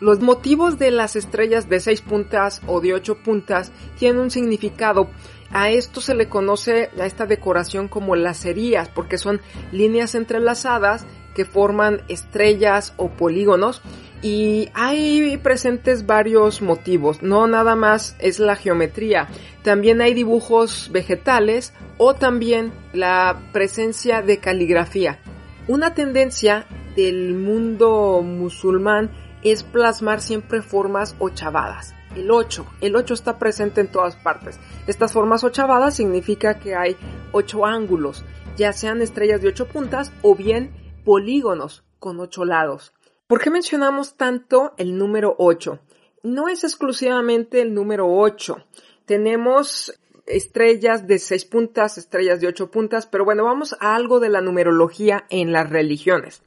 Los 0.00 0.20
motivos 0.20 0.78
de 0.78 0.90
las 0.90 1.16
estrellas 1.16 1.68
de 1.68 1.80
6 1.80 2.02
puntas 2.02 2.62
o 2.66 2.80
de 2.80 2.94
8 2.94 3.18
puntas 3.24 3.72
tienen 3.98 4.20
un 4.22 4.30
significado. 4.30 5.08
A 5.50 5.70
esto 5.70 6.00
se 6.00 6.14
le 6.14 6.28
conoce 6.28 6.90
a 7.00 7.06
esta 7.06 7.26
decoración 7.26 7.88
como 7.88 8.14
lacerías, 8.14 8.88
porque 8.88 9.18
son 9.18 9.40
líneas 9.72 10.14
entrelazadas 10.14 11.04
que 11.34 11.44
forman 11.44 12.02
estrellas 12.08 12.94
o 12.96 13.10
polígonos 13.10 13.82
y 14.22 14.68
hay 14.74 15.36
presentes 15.36 16.06
varios 16.06 16.60
motivos, 16.60 17.22
no 17.22 17.46
nada 17.46 17.76
más 17.76 18.16
es 18.18 18.40
la 18.40 18.56
geometría, 18.56 19.28
también 19.62 20.00
hay 20.00 20.14
dibujos 20.14 20.90
vegetales 20.92 21.72
o 21.96 22.14
también 22.14 22.72
la 22.92 23.40
presencia 23.52 24.22
de 24.22 24.38
caligrafía. 24.38 25.20
Una 25.68 25.94
tendencia 25.94 26.66
del 26.96 27.34
mundo 27.34 28.22
musulmán 28.22 29.10
es 29.42 29.62
plasmar 29.62 30.20
siempre 30.20 30.62
formas 30.62 31.14
ochavadas. 31.18 31.94
El 32.16 32.30
8, 32.30 32.66
el 32.80 32.96
8 32.96 33.14
está 33.14 33.38
presente 33.38 33.80
en 33.80 33.92
todas 33.92 34.16
partes. 34.16 34.58
Estas 34.86 35.12
formas 35.12 35.44
ochavadas 35.44 35.94
significa 35.94 36.58
que 36.58 36.74
hay 36.74 36.96
8 37.32 37.66
ángulos, 37.66 38.24
ya 38.56 38.72
sean 38.72 39.02
estrellas 39.02 39.40
de 39.40 39.48
8 39.48 39.68
puntas 39.68 40.12
o 40.22 40.34
bien 40.34 40.72
polígonos 41.04 41.84
con 41.98 42.18
8 42.18 42.44
lados. 42.44 42.92
¿Por 43.26 43.40
qué 43.40 43.50
mencionamos 43.50 44.16
tanto 44.16 44.72
el 44.78 44.96
número 44.96 45.34
8? 45.38 45.78
No 46.22 46.48
es 46.48 46.64
exclusivamente 46.64 47.60
el 47.60 47.74
número 47.74 48.06
8. 48.08 48.56
Tenemos 49.04 50.00
estrellas 50.26 51.06
de 51.06 51.18
6 51.18 51.44
puntas, 51.44 51.98
estrellas 51.98 52.40
de 52.40 52.48
8 52.48 52.70
puntas, 52.70 53.06
pero 53.06 53.24
bueno, 53.24 53.44
vamos 53.44 53.76
a 53.80 53.94
algo 53.94 54.20
de 54.20 54.28
la 54.28 54.40
numerología 54.40 55.26
en 55.30 55.52
las 55.52 55.68
religiones. 55.68 56.42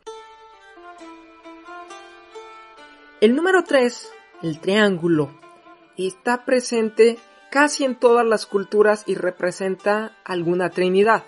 El 3.21 3.35
número 3.35 3.63
3, 3.63 4.11
el 4.41 4.59
triángulo, 4.59 5.29
está 5.95 6.43
presente 6.43 7.19
casi 7.51 7.85
en 7.85 7.93
todas 7.93 8.25
las 8.25 8.47
culturas 8.47 9.03
y 9.05 9.13
representa 9.13 10.17
alguna 10.25 10.71
trinidad. 10.71 11.23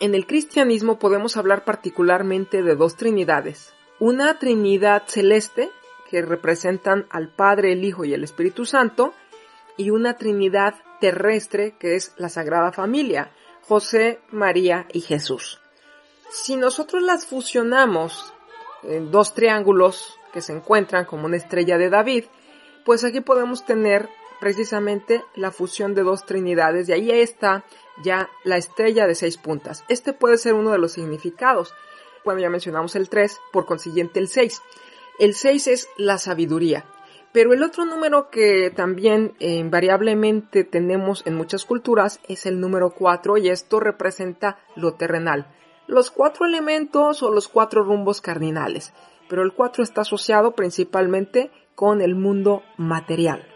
En 0.00 0.16
el 0.16 0.26
cristianismo 0.26 0.98
podemos 0.98 1.36
hablar 1.36 1.64
particularmente 1.64 2.64
de 2.64 2.74
dos 2.74 2.96
trinidades. 2.96 3.72
Una 4.00 4.40
trinidad 4.40 5.04
celeste, 5.06 5.70
que 6.10 6.20
representan 6.20 7.06
al 7.10 7.28
Padre, 7.28 7.74
el 7.74 7.84
Hijo 7.84 8.04
y 8.04 8.12
el 8.12 8.24
Espíritu 8.24 8.64
Santo, 8.64 9.14
y 9.76 9.90
una 9.90 10.14
trinidad 10.14 10.74
terrestre, 11.00 11.76
que 11.78 11.94
es 11.94 12.12
la 12.16 12.28
Sagrada 12.28 12.72
Familia, 12.72 13.30
José, 13.62 14.18
María 14.32 14.88
y 14.92 15.00
Jesús. 15.00 15.60
Si 16.32 16.56
nosotros 16.56 17.04
las 17.04 17.24
fusionamos 17.24 18.34
en 18.82 19.12
dos 19.12 19.32
triángulos 19.32 20.16
que 20.32 20.40
se 20.40 20.52
encuentran 20.52 21.04
como 21.04 21.26
una 21.26 21.36
estrella 21.36 21.78
de 21.78 21.90
David, 21.90 22.24
pues 22.84 23.04
aquí 23.04 23.20
podemos 23.20 23.64
tener 23.64 24.08
precisamente 24.40 25.22
la 25.34 25.52
fusión 25.52 25.94
de 25.94 26.02
dos 26.02 26.24
trinidades 26.24 26.88
y 26.88 26.92
ahí 26.92 27.10
está 27.10 27.64
ya 28.02 28.30
la 28.42 28.56
estrella 28.56 29.06
de 29.06 29.14
seis 29.14 29.36
puntas. 29.36 29.84
Este 29.88 30.12
puede 30.12 30.38
ser 30.38 30.54
uno 30.54 30.70
de 30.70 30.78
los 30.78 30.92
significados. 30.92 31.74
Bueno, 32.24 32.40
ya 32.40 32.50
mencionamos 32.50 32.96
el 32.96 33.08
3, 33.08 33.38
por 33.52 33.66
consiguiente 33.66 34.18
el 34.18 34.28
6. 34.28 34.62
El 35.18 35.34
6 35.34 35.66
es 35.68 35.88
la 35.96 36.18
sabiduría. 36.18 36.84
Pero 37.32 37.52
el 37.52 37.62
otro 37.62 37.84
número 37.84 38.28
que 38.30 38.72
también 38.74 39.34
eh, 39.38 39.54
invariablemente 39.54 40.64
tenemos 40.64 41.22
en 41.26 41.36
muchas 41.36 41.64
culturas 41.64 42.18
es 42.26 42.44
el 42.44 42.58
número 42.58 42.90
4 42.90 43.36
y 43.36 43.50
esto 43.50 43.78
representa 43.78 44.58
lo 44.74 44.94
terrenal. 44.94 45.46
Los 45.86 46.10
cuatro 46.10 46.46
elementos 46.46 47.22
o 47.22 47.30
los 47.30 47.48
cuatro 47.48 47.84
rumbos 47.84 48.20
cardinales 48.20 48.92
pero 49.30 49.44
el 49.44 49.52
4 49.52 49.84
está 49.84 50.00
asociado 50.00 50.56
principalmente 50.56 51.52
con 51.76 52.02
el 52.02 52.16
mundo 52.16 52.64
material. 52.76 53.46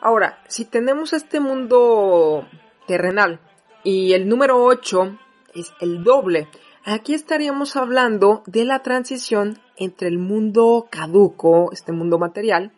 Ahora, 0.00 0.42
si 0.48 0.64
tenemos 0.64 1.12
este 1.12 1.38
mundo 1.38 2.48
terrenal 2.88 3.38
y 3.84 4.12
el 4.14 4.28
número 4.28 4.62
8 4.64 5.16
es 5.54 5.72
el 5.80 6.02
doble, 6.02 6.48
aquí 6.84 7.14
estaríamos 7.14 7.76
hablando 7.76 8.42
de 8.46 8.64
la 8.64 8.82
transición 8.82 9.60
entre 9.76 10.08
el 10.08 10.18
mundo 10.18 10.88
caduco, 10.90 11.70
este 11.72 11.92
mundo 11.92 12.18
material, 12.18 12.72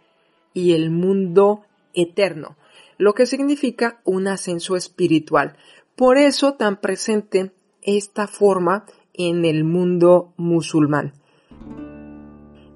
y 0.52 0.74
el 0.74 0.90
mundo 0.90 1.62
eterno, 1.94 2.56
lo 2.98 3.14
que 3.14 3.24
significa 3.24 4.02
un 4.04 4.28
ascenso 4.28 4.76
espiritual. 4.76 5.56
Por 5.96 6.18
eso 6.18 6.52
tan 6.52 6.80
presente 6.80 7.52
esta 7.80 8.26
forma 8.26 8.84
en 9.14 9.46
el 9.46 9.64
mundo 9.64 10.34
musulmán. 10.36 11.14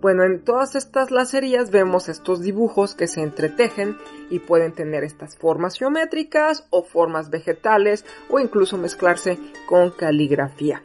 Bueno, 0.00 0.22
en 0.22 0.44
todas 0.44 0.76
estas 0.76 1.10
lacerías 1.10 1.72
vemos 1.72 2.08
estos 2.08 2.40
dibujos 2.40 2.94
que 2.94 3.08
se 3.08 3.20
entretejen 3.20 3.96
y 4.30 4.38
pueden 4.38 4.72
tener 4.72 5.02
estas 5.02 5.36
formas 5.36 5.76
geométricas 5.76 6.68
o 6.70 6.84
formas 6.84 7.30
vegetales 7.30 8.04
o 8.30 8.38
incluso 8.38 8.78
mezclarse 8.78 9.40
con 9.66 9.90
caligrafía. 9.90 10.84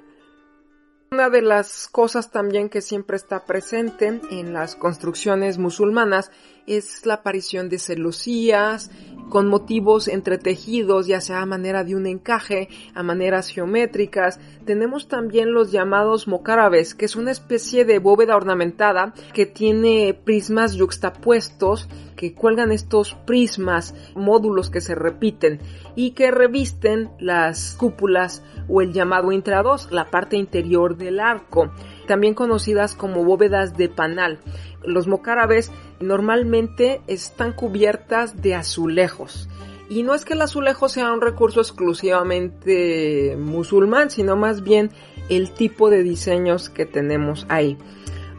Una 1.12 1.30
de 1.30 1.44
las 1.44 1.88
cosas 1.90 2.32
también 2.32 2.70
que 2.70 2.82
siempre 2.82 3.16
está 3.16 3.46
presente 3.46 4.20
en 4.32 4.52
las 4.52 4.76
construcciones 4.76 5.60
musulmanas 5.60 6.32
es 6.68 7.06
la 7.06 7.16
aparición 7.16 7.70
de 7.70 7.80
celosías 7.80 8.92
con 9.30 9.48
motivos 9.48 10.08
entretejidos, 10.08 11.08
ya 11.08 11.20
sea 11.20 11.42
a 11.42 11.46
manera 11.46 11.84
de 11.84 11.96
un 11.96 12.06
encaje, 12.06 12.70
a 12.94 13.04
maneras 13.04 13.50
geométricas. 13.50 14.40
Tenemos 14.66 15.08
también 15.08 15.54
los 15.54 15.72
llamados 15.72 16.28
mocárabes, 16.28 16.94
que 16.94 17.06
es 17.06 17.16
una 17.16 17.32
especie 17.32 17.84
de 17.86 18.00
bóveda 18.00 18.36
ornamentada 18.36 19.14
que 19.34 19.46
tiene 19.46 20.14
prismas 20.14 20.74
yuxtapuestos, 20.76 21.90
que 22.16 22.34
cuelgan 22.34 22.72
estos 22.72 23.16
prismas, 23.26 23.96
módulos 24.16 24.70
que 24.70 24.82
se 24.82 24.94
repiten 24.94 25.60
y 25.96 26.12
que 26.12 26.32
revisten 26.32 27.10
las 27.20 27.76
cúpulas 27.76 28.44
o 28.68 28.82
el 28.82 28.94
llamado 28.94 29.32
intrados, 29.32 29.92
la 29.92 30.12
parte 30.12 30.38
interior 30.38 30.96
del 30.96 31.20
arco, 31.20 31.72
también 32.08 32.34
conocidas 32.34 32.96
como 32.96 33.24
bóvedas 33.24 33.76
de 33.78 33.90
panal. 33.90 34.40
Los 34.86 35.08
mocárabes 35.08 35.72
normalmente 36.04 37.02
están 37.08 37.54
cubiertas 37.54 38.42
de 38.42 38.56
azulejos. 38.56 39.50
Y 39.90 40.04
no 40.04 40.14
es 40.14 40.26
que 40.26 40.34
el 40.34 40.42
azulejo 40.42 40.90
sea 40.90 41.12
un 41.12 41.22
recurso 41.22 41.60
exclusivamente 41.62 43.36
musulmán, 43.40 44.10
sino 44.10 44.36
más 44.36 44.64
bien 44.64 44.92
el 45.30 45.52
tipo 45.52 45.90
de 45.90 46.04
diseños 46.04 46.70
que 46.70 46.86
tenemos 46.86 47.46
ahí. 47.50 47.78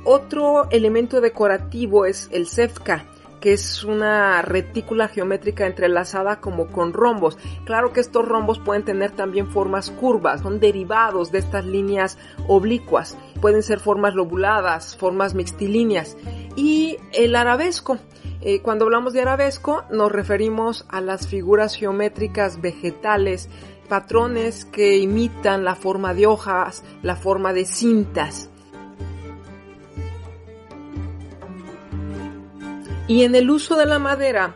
Otro 0.04 0.68
elemento 0.71 1.21
decorativo 1.21 2.06
es 2.06 2.28
el 2.33 2.47
sefka, 2.47 3.06
que 3.40 3.52
es 3.52 3.85
una 3.85 4.40
retícula 4.40 5.09
geométrica 5.09 5.66
entrelazada 5.66 6.40
como 6.40 6.66
con 6.68 6.94
rombos. 6.94 7.37
Claro 7.66 7.92
que 7.92 8.00
estos 8.00 8.26
rombos 8.26 8.59
pueden 8.59 8.85
tener 8.85 9.11
también 9.11 9.49
formas 9.49 9.90
curvas, 9.90 10.40
son 10.40 10.61
derivados 10.61 11.30
de 11.30 11.40
estas 11.40 11.66
líneas 11.66 12.16
oblicuas. 12.49 13.18
Pueden 13.44 13.62
ser 13.62 13.78
formas 13.78 14.14
lobuladas, 14.14 14.96
formas 14.96 15.34
mixtilíneas. 15.34 16.16
Y 16.56 16.96
el 17.12 17.36
arabesco. 17.36 17.98
Eh, 18.40 18.62
cuando 18.62 18.86
hablamos 18.86 19.12
de 19.12 19.20
arabesco 19.20 19.84
nos 19.90 20.10
referimos 20.10 20.86
a 20.88 21.02
las 21.02 21.28
figuras 21.28 21.74
geométricas 21.74 22.62
vegetales, 22.62 23.50
patrones 23.86 24.64
que 24.64 24.96
imitan 24.96 25.62
la 25.62 25.74
forma 25.74 26.14
de 26.14 26.26
hojas, 26.26 26.84
la 27.02 27.16
forma 27.16 27.52
de 27.52 27.66
cintas. 27.66 28.48
Y 33.08 33.24
en 33.24 33.34
el 33.34 33.50
uso 33.50 33.76
de 33.76 33.84
la 33.84 33.98
madera, 33.98 34.54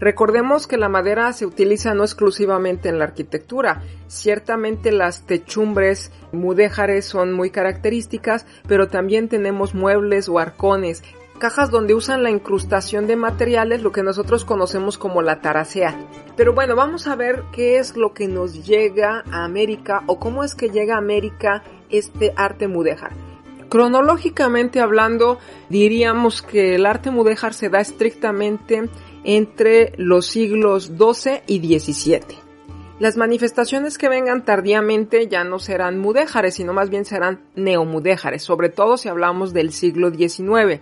recordemos 0.00 0.66
que 0.66 0.76
la 0.76 0.88
madera 0.88 1.32
se 1.32 1.46
utiliza 1.46 1.94
no 1.94 2.02
exclusivamente 2.02 2.88
en 2.88 2.98
la 2.98 3.04
arquitectura. 3.04 3.82
Ciertamente 4.08 4.90
las 4.90 5.26
techumbres 5.26 6.10
mudéjares 6.32 7.04
son 7.04 7.32
muy 7.32 7.50
características, 7.50 8.46
pero 8.66 8.88
también 8.88 9.28
tenemos 9.28 9.74
muebles 9.74 10.28
o 10.28 10.38
arcones, 10.38 11.02
cajas 11.38 11.70
donde 11.70 11.94
usan 11.94 12.22
la 12.22 12.30
incrustación 12.30 13.06
de 13.06 13.16
materiales, 13.16 13.82
lo 13.82 13.92
que 13.92 14.02
nosotros 14.02 14.44
conocemos 14.44 14.98
como 14.98 15.22
la 15.22 15.40
taracea. 15.40 15.96
Pero 16.36 16.54
bueno, 16.54 16.76
vamos 16.76 17.06
a 17.06 17.16
ver 17.16 17.44
qué 17.52 17.78
es 17.78 17.96
lo 17.96 18.12
que 18.14 18.28
nos 18.28 18.66
llega 18.66 19.24
a 19.30 19.44
América 19.44 20.02
o 20.06 20.18
cómo 20.18 20.44
es 20.44 20.54
que 20.54 20.68
llega 20.68 20.94
a 20.94 20.98
América 20.98 21.62
este 21.88 22.32
arte 22.36 22.68
mudéjar. 22.68 23.29
Cronológicamente 23.70 24.80
hablando, 24.80 25.38
diríamos 25.68 26.42
que 26.42 26.74
el 26.74 26.86
arte 26.86 27.12
mudéjar 27.12 27.54
se 27.54 27.68
da 27.68 27.80
estrictamente 27.80 28.88
entre 29.22 29.92
los 29.96 30.26
siglos 30.26 30.86
XII 30.98 31.42
y 31.46 31.78
XVII. 31.78 32.50
Las 32.98 33.16
manifestaciones 33.16 33.96
que 33.96 34.08
vengan 34.08 34.44
tardíamente 34.44 35.28
ya 35.28 35.44
no 35.44 35.60
serán 35.60 36.00
mudéjares, 36.00 36.54
sino 36.54 36.72
más 36.72 36.90
bien 36.90 37.04
serán 37.04 37.44
neomudéjares, 37.54 38.42
sobre 38.42 38.70
todo 38.70 38.96
si 38.98 39.08
hablamos 39.08 39.52
del 39.52 39.72
siglo 39.72 40.10
XIX. 40.10 40.80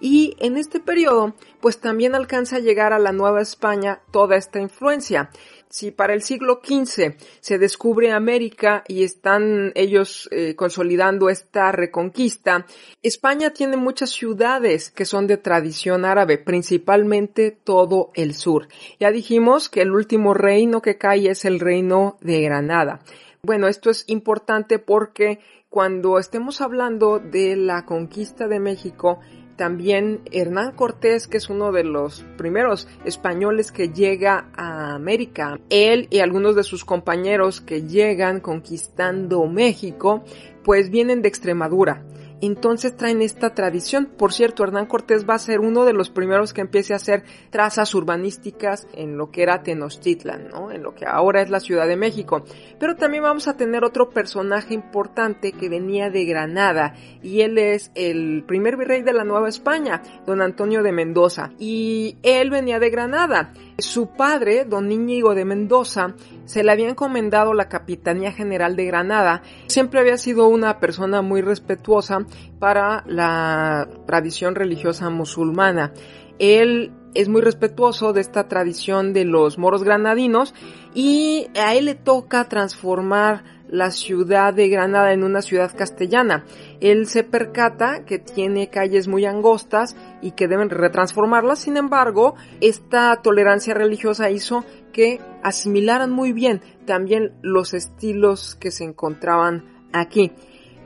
Y 0.00 0.36
en 0.38 0.56
este 0.56 0.78
periodo, 0.78 1.34
pues 1.60 1.80
también 1.80 2.14
alcanza 2.14 2.56
a 2.56 2.60
llegar 2.60 2.92
a 2.92 3.00
la 3.00 3.10
Nueva 3.10 3.42
España 3.42 4.00
toda 4.12 4.36
esta 4.36 4.60
influencia 4.60 5.30
si 5.70 5.90
para 5.90 6.14
el 6.14 6.22
siglo 6.22 6.60
XV 6.64 7.16
se 7.40 7.58
descubre 7.58 8.12
América 8.12 8.84
y 8.88 9.04
están 9.04 9.72
ellos 9.74 10.28
eh, 10.32 10.54
consolidando 10.54 11.28
esta 11.28 11.72
reconquista, 11.72 12.66
España 13.02 13.50
tiene 13.50 13.76
muchas 13.76 14.10
ciudades 14.10 14.90
que 14.90 15.04
son 15.04 15.26
de 15.26 15.36
tradición 15.36 16.04
árabe, 16.04 16.38
principalmente 16.38 17.50
todo 17.50 18.10
el 18.14 18.34
sur. 18.34 18.68
Ya 18.98 19.10
dijimos 19.10 19.68
que 19.68 19.82
el 19.82 19.92
último 19.92 20.34
reino 20.34 20.80
que 20.80 20.98
cae 20.98 21.30
es 21.30 21.44
el 21.44 21.60
reino 21.60 22.16
de 22.20 22.40
Granada. 22.42 23.00
Bueno, 23.42 23.68
esto 23.68 23.90
es 23.90 24.04
importante 24.08 24.78
porque 24.78 25.38
cuando 25.68 26.18
estemos 26.18 26.60
hablando 26.60 27.18
de 27.18 27.56
la 27.56 27.84
conquista 27.84 28.48
de 28.48 28.58
México, 28.58 29.20
también 29.58 30.20
Hernán 30.32 30.72
Cortés, 30.72 31.26
que 31.26 31.36
es 31.36 31.50
uno 31.50 31.72
de 31.72 31.84
los 31.84 32.24
primeros 32.38 32.88
españoles 33.04 33.72
que 33.72 33.90
llega 33.90 34.48
a 34.56 34.94
América. 34.94 35.58
Él 35.68 36.06
y 36.10 36.20
algunos 36.20 36.56
de 36.56 36.62
sus 36.62 36.86
compañeros 36.86 37.60
que 37.60 37.82
llegan 37.82 38.40
conquistando 38.40 39.44
México, 39.46 40.24
pues 40.64 40.90
vienen 40.90 41.20
de 41.20 41.28
Extremadura 41.28 42.04
entonces 42.40 42.96
traen 42.96 43.22
esta 43.22 43.54
tradición. 43.54 44.06
Por 44.06 44.32
cierto, 44.32 44.62
Hernán 44.62 44.86
Cortés 44.86 45.28
va 45.28 45.34
a 45.34 45.38
ser 45.38 45.60
uno 45.60 45.84
de 45.84 45.92
los 45.92 46.10
primeros 46.10 46.52
que 46.52 46.60
empiece 46.60 46.92
a 46.92 46.96
hacer 46.96 47.24
trazas 47.50 47.94
urbanísticas 47.94 48.86
en 48.94 49.16
lo 49.16 49.30
que 49.30 49.42
era 49.42 49.62
Tenochtitlan, 49.62 50.48
¿no? 50.48 50.70
En 50.70 50.82
lo 50.82 50.94
que 50.94 51.06
ahora 51.06 51.42
es 51.42 51.50
la 51.50 51.60
Ciudad 51.60 51.86
de 51.86 51.96
México. 51.96 52.44
Pero 52.78 52.96
también 52.96 53.22
vamos 53.22 53.48
a 53.48 53.56
tener 53.56 53.84
otro 53.84 54.10
personaje 54.10 54.74
importante 54.74 55.52
que 55.52 55.68
venía 55.68 56.10
de 56.10 56.24
Granada 56.24 56.94
y 57.22 57.40
él 57.40 57.58
es 57.58 57.90
el 57.94 58.44
primer 58.46 58.76
virrey 58.76 59.02
de 59.02 59.12
la 59.12 59.24
Nueva 59.24 59.48
España, 59.48 60.02
don 60.26 60.42
Antonio 60.42 60.82
de 60.82 60.92
Mendoza. 60.92 61.50
Y 61.58 62.18
él 62.22 62.50
venía 62.50 62.78
de 62.78 62.90
Granada. 62.90 63.52
Su 63.80 64.08
padre, 64.08 64.64
don 64.64 64.90
Íñigo 64.90 65.36
de 65.36 65.44
Mendoza, 65.44 66.16
se 66.46 66.64
le 66.64 66.72
había 66.72 66.88
encomendado 66.88 67.54
la 67.54 67.68
Capitanía 67.68 68.32
General 68.32 68.74
de 68.74 68.86
Granada. 68.86 69.42
Siempre 69.68 70.00
había 70.00 70.16
sido 70.16 70.48
una 70.48 70.80
persona 70.80 71.22
muy 71.22 71.42
respetuosa 71.42 72.26
para 72.58 73.04
la 73.06 73.88
tradición 74.04 74.56
religiosa 74.56 75.10
musulmana. 75.10 75.92
Él 76.40 76.90
es 77.14 77.28
muy 77.28 77.40
respetuoso 77.40 78.12
de 78.12 78.20
esta 78.20 78.48
tradición 78.48 79.12
de 79.12 79.24
los 79.24 79.58
moros 79.58 79.84
granadinos 79.84 80.54
y 80.92 81.46
a 81.56 81.76
él 81.76 81.84
le 81.84 81.94
toca 81.94 82.48
transformar 82.48 83.44
la 83.68 83.90
ciudad 83.90 84.54
de 84.54 84.68
Granada 84.68 85.12
en 85.12 85.24
una 85.24 85.42
ciudad 85.42 85.76
castellana. 85.76 86.44
Él 86.80 87.06
se 87.06 87.24
percata 87.24 88.04
que 88.04 88.18
tiene 88.18 88.70
calles 88.70 89.08
muy 89.08 89.24
angostas 89.24 89.96
y 90.22 90.32
que 90.32 90.48
deben 90.48 90.70
retransformarlas, 90.70 91.60
sin 91.60 91.76
embargo, 91.76 92.34
esta 92.60 93.14
tolerancia 93.22 93.74
religiosa 93.74 94.30
hizo 94.30 94.64
que 94.92 95.20
asimilaran 95.42 96.10
muy 96.10 96.32
bien 96.32 96.62
también 96.86 97.32
los 97.42 97.74
estilos 97.74 98.54
que 98.54 98.70
se 98.70 98.84
encontraban 98.84 99.64
aquí. 99.92 100.32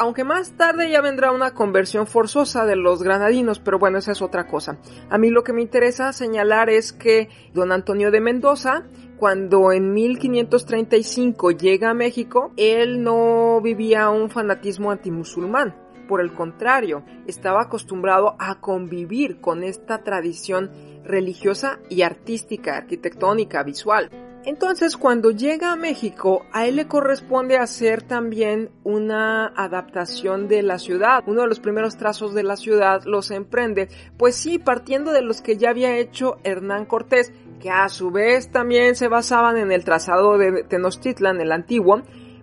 Aunque 0.03 0.25
más 0.25 0.57
tarde 0.57 0.91
ya 0.91 1.01
vendrá 1.01 1.31
una 1.31 1.55
conversión 1.55 2.09
forzosa 2.09 2.67
de 2.67 2.75
los 2.75 3.05
granadinos, 3.05 3.61
pero 3.61 3.79
bueno, 3.79 3.99
esa 3.99 4.11
es 4.11 4.21
otra 4.21 4.49
cosa. 4.49 4.79
A 5.09 5.17
mí 5.17 5.31
lo 5.31 5.45
que 5.45 5.53
me 5.53 5.63
interesa 5.63 6.13
señalar 6.13 6.71
es 6.71 6.93
que 6.93 7.29
don 7.55 7.71
Antonio 7.71 8.11
de 8.11 8.21
Mendoza 8.21 8.83
cuando 9.17 9.71
en 9.71 9.93
1535 9.93 11.53
llega 11.53 11.91
a 11.91 11.95
México, 11.95 12.53
él 12.57 13.05
no 13.05 13.61
vivía 13.63 14.11
un 14.11 14.29
fanatismo 14.29 14.91
antimusulmán. 14.91 15.77
Por 16.09 16.21
el 16.21 16.33
contrario, 16.33 17.05
estaba 17.29 17.63
acostumbrado 17.63 18.35
a 18.41 18.59
convivir 18.59 19.41
con 19.41 19.63
esta 19.63 20.03
tradición 20.03 20.73
religiosa 21.05 21.79
y 21.89 22.03
artística, 22.03 22.77
arquitectónica, 22.77 23.63
visual. 23.63 24.11
Entonces, 24.45 24.97
cuando 24.97 25.31
llega 25.31 25.73
a 25.73 25.77
México, 25.77 26.45
a 26.53 26.67
él 26.67 26.75
le 26.75 26.89
corresponde 26.89 27.59
hacer 27.59 28.03
también 28.03 28.71
una 28.83 29.47
adaptación 29.47 30.49
de 30.49 30.63
la 30.63 30.81
ciudad. 30.81 31.23
Uno 31.29 31.43
de 31.43 31.47
los 31.47 31.61
primeros 31.61 31.97
trazos 31.97 32.35
de 32.35 32.43
la 32.43 32.57
ciudad 32.57 33.05
los 33.05 33.31
emprende, 33.31 33.89
pues 34.17 34.35
sí, 34.35 34.59
partiendo 34.59 35.13
de 35.13 35.23
los 35.23 35.43
que 35.43 35.57
ya 35.57 35.71
había 35.71 35.97
hecho 35.97 36.39
Hernán 36.43 36.87
Cortés, 36.87 37.33
que 37.61 37.71
a 37.71 37.89
su 37.89 38.11
vez 38.11 38.51
también 38.51 38.97
se 38.97 39.07
basaban 39.07 39.57
en 39.57 39.71
el 39.71 39.85
trazado 39.85 40.37
de 40.37 40.65
Tenochtitlan, 40.65 41.41
el 41.41 41.53
antiguo, 41.53 42.03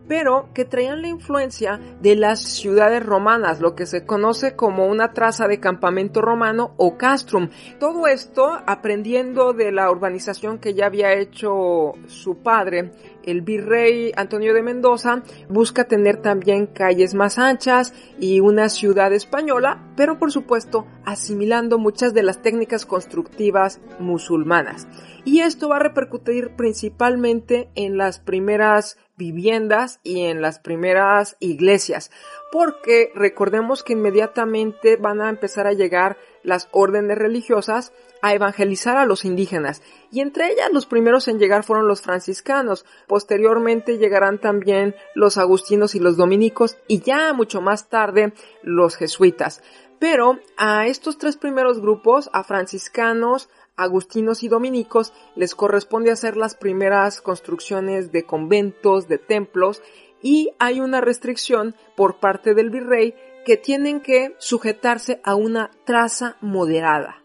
pero 0.09 0.49
que 0.55 0.65
traían 0.65 1.03
la 1.03 1.07
influencia 1.07 1.79
de 2.01 2.15
las 2.15 2.41
ciudades 2.41 3.05
romanas, 3.05 3.61
lo 3.61 3.75
que 3.75 3.85
se 3.85 4.05
conoce 4.05 4.55
como 4.55 4.87
una 4.87 5.13
traza 5.13 5.47
de 5.47 5.59
campamento 5.59 6.19
romano 6.19 6.73
o 6.77 6.97
castrum. 6.97 7.49
Todo 7.79 8.07
esto 8.07 8.59
aprendiendo 8.65 9.53
de 9.53 9.71
la 9.71 9.89
urbanización 9.91 10.57
que 10.57 10.73
ya 10.73 10.87
había 10.87 11.13
hecho 11.13 11.93
su 12.07 12.39
padre, 12.39 12.91
el 13.23 13.41
virrey 13.41 14.11
Antonio 14.15 14.55
de 14.55 14.63
Mendoza, 14.63 15.21
busca 15.47 15.83
tener 15.83 16.17
también 16.17 16.65
calles 16.65 17.13
más 17.13 17.37
anchas 17.37 17.93
y 18.19 18.39
una 18.39 18.69
ciudad 18.69 19.13
española, 19.13 19.91
pero 19.95 20.17
por 20.17 20.31
supuesto 20.31 20.87
asimilando 21.05 21.77
muchas 21.77 22.15
de 22.15 22.23
las 22.23 22.41
técnicas 22.41 22.87
constructivas 22.87 23.79
musulmanas. 23.99 24.87
Y 25.23 25.41
esto 25.41 25.69
va 25.69 25.75
a 25.75 25.79
repercutir 25.79 26.55
principalmente 26.55 27.69
en 27.75 27.97
las 27.97 28.19
primeras 28.19 28.97
viviendas 29.19 29.99
y 30.01 30.21
en 30.21 30.41
las 30.41 30.57
primeras 30.59 31.35
iglesias, 31.39 32.09
porque 32.51 33.11
recordemos 33.13 33.83
que 33.83 33.93
inmediatamente 33.93 34.95
van 34.95 35.21
a 35.21 35.29
empezar 35.29 35.67
a 35.67 35.73
llegar 35.73 36.17
las 36.41 36.69
órdenes 36.71 37.17
religiosas 37.17 37.91
a 38.21 38.33
evangelizar 38.33 38.97
a 38.97 39.05
los 39.05 39.25
indígenas, 39.25 39.83
y 40.09 40.21
entre 40.21 40.51
ellas 40.51 40.69
los 40.73 40.85
primeros 40.85 41.27
en 41.27 41.37
llegar 41.37 41.63
fueron 41.63 41.87
los 41.87 42.01
franciscanos, 42.01 42.85
posteriormente 43.07 43.97
llegarán 43.97 44.39
también 44.39 44.95
los 45.15 45.37
agustinos 45.37 45.95
y 45.95 45.99
los 45.99 46.17
dominicos, 46.17 46.77
y 46.87 47.01
ya 47.01 47.33
mucho 47.33 47.61
más 47.61 47.89
tarde 47.89 48.33
los 48.63 48.95
jesuitas. 48.95 49.61
Pero 49.99 50.39
a 50.55 50.87
estos 50.87 51.17
tres 51.17 51.35
primeros 51.35 51.81
grupos, 51.81 52.29
a 52.31 52.45
franciscanos, 52.45 53.49
agustinos 53.81 54.43
y 54.43 54.47
dominicos, 54.47 55.13
les 55.35 55.55
corresponde 55.55 56.11
hacer 56.11 56.37
las 56.37 56.55
primeras 56.55 57.21
construcciones 57.21 58.11
de 58.11 58.23
conventos, 58.23 59.07
de 59.07 59.17
templos, 59.17 59.81
y 60.21 60.51
hay 60.59 60.81
una 60.81 61.01
restricción 61.01 61.75
por 61.95 62.19
parte 62.19 62.53
del 62.53 62.69
virrey 62.69 63.15
que 63.45 63.57
tienen 63.57 64.01
que 64.01 64.35
sujetarse 64.37 65.21
a 65.23 65.35
una 65.35 65.71
traza 65.85 66.37
moderada. 66.41 67.23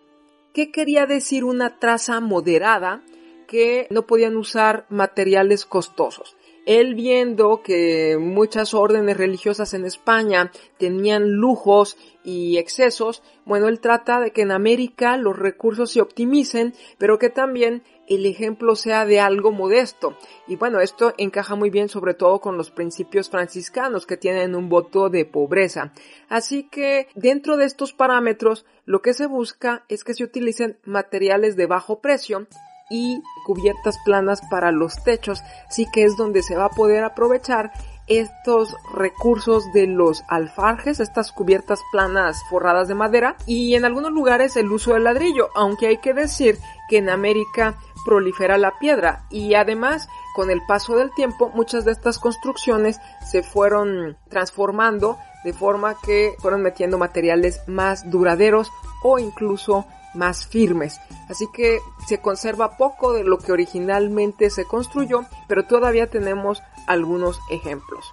¿Qué 0.52 0.70
quería 0.70 1.06
decir 1.06 1.44
una 1.44 1.78
traza 1.78 2.20
moderada? 2.20 3.02
Que 3.48 3.88
no 3.90 4.06
podían 4.06 4.36
usar 4.36 4.86
materiales 4.88 5.66
costosos. 5.66 6.36
Él 6.66 6.94
viendo 6.94 7.62
que 7.62 8.16
muchas 8.18 8.74
órdenes 8.74 9.16
religiosas 9.16 9.74
en 9.74 9.84
España 9.84 10.50
tenían 10.78 11.30
lujos 11.32 11.96
y 12.24 12.56
excesos, 12.56 13.22
bueno, 13.44 13.68
él 13.68 13.80
trata 13.80 14.20
de 14.20 14.30
que 14.30 14.42
en 14.42 14.50
América 14.50 15.16
los 15.18 15.38
recursos 15.38 15.92
se 15.92 16.00
optimicen, 16.00 16.74
pero 16.96 17.18
que 17.18 17.28
también 17.28 17.82
el 18.08 18.26
ejemplo 18.26 18.76
sea 18.76 19.04
de 19.04 19.20
algo 19.20 19.52
modesto. 19.52 20.16
Y 20.46 20.56
bueno, 20.56 20.80
esto 20.80 21.14
encaja 21.18 21.54
muy 21.54 21.70
bien 21.70 21.88
sobre 21.88 22.14
todo 22.14 22.40
con 22.40 22.56
los 22.56 22.70
principios 22.70 23.30
franciscanos 23.30 24.06
que 24.06 24.16
tienen 24.16 24.54
un 24.54 24.68
voto 24.68 25.10
de 25.10 25.24
pobreza. 25.24 25.92
Así 26.28 26.64
que 26.64 27.08
dentro 27.14 27.56
de 27.56 27.66
estos 27.66 27.92
parámetros, 27.92 28.64
lo 28.86 29.02
que 29.02 29.14
se 29.14 29.26
busca 29.26 29.84
es 29.88 30.04
que 30.04 30.14
se 30.14 30.24
utilicen 30.24 30.78
materiales 30.84 31.56
de 31.56 31.66
bajo 31.66 32.00
precio 32.00 32.46
y 32.90 33.22
cubiertas 33.44 33.98
planas 34.04 34.40
para 34.50 34.72
los 34.72 35.02
techos, 35.02 35.42
sí 35.68 35.86
que 35.92 36.04
es 36.04 36.16
donde 36.16 36.42
se 36.42 36.56
va 36.56 36.66
a 36.66 36.70
poder 36.70 37.04
aprovechar 37.04 37.72
estos 38.06 38.76
recursos 38.92 39.72
de 39.72 39.86
los 39.86 40.24
alfarjes, 40.28 41.00
estas 41.00 41.32
cubiertas 41.32 41.80
planas 41.90 42.42
forradas 42.50 42.88
de 42.88 42.94
madera. 42.94 43.36
Y 43.46 43.74
en 43.74 43.84
algunos 43.84 44.12
lugares 44.12 44.56
el 44.56 44.70
uso 44.70 44.92
del 44.92 45.04
ladrillo, 45.04 45.48
aunque 45.54 45.86
hay 45.86 45.98
que 45.98 46.12
decir 46.12 46.58
que 46.88 46.98
en 46.98 47.08
América 47.08 47.76
prolifera 48.04 48.58
la 48.58 48.78
piedra. 48.78 49.24
Y 49.30 49.54
además 49.54 50.08
con 50.34 50.50
el 50.50 50.60
paso 50.66 50.96
del 50.96 51.12
tiempo 51.12 51.50
muchas 51.54 51.84
de 51.84 51.92
estas 51.92 52.18
construcciones 52.18 53.00
se 53.24 53.42
fueron 53.42 54.18
transformando 54.28 55.16
de 55.44 55.52
forma 55.52 55.96
que 56.02 56.34
fueron 56.40 56.62
metiendo 56.62 56.98
materiales 56.98 57.60
más 57.66 58.10
duraderos 58.10 58.70
o 59.02 59.18
incluso 59.18 59.86
más 60.14 60.46
firmes. 60.46 61.00
Así 61.28 61.46
que 61.52 61.78
se 62.06 62.20
conserva 62.20 62.76
poco 62.76 63.12
de 63.12 63.24
lo 63.24 63.38
que 63.38 63.52
originalmente 63.52 64.50
se 64.50 64.64
construyó, 64.64 65.24
pero 65.48 65.64
todavía 65.64 66.08
tenemos 66.08 66.62
algunos 66.86 67.40
ejemplos. 67.50 68.12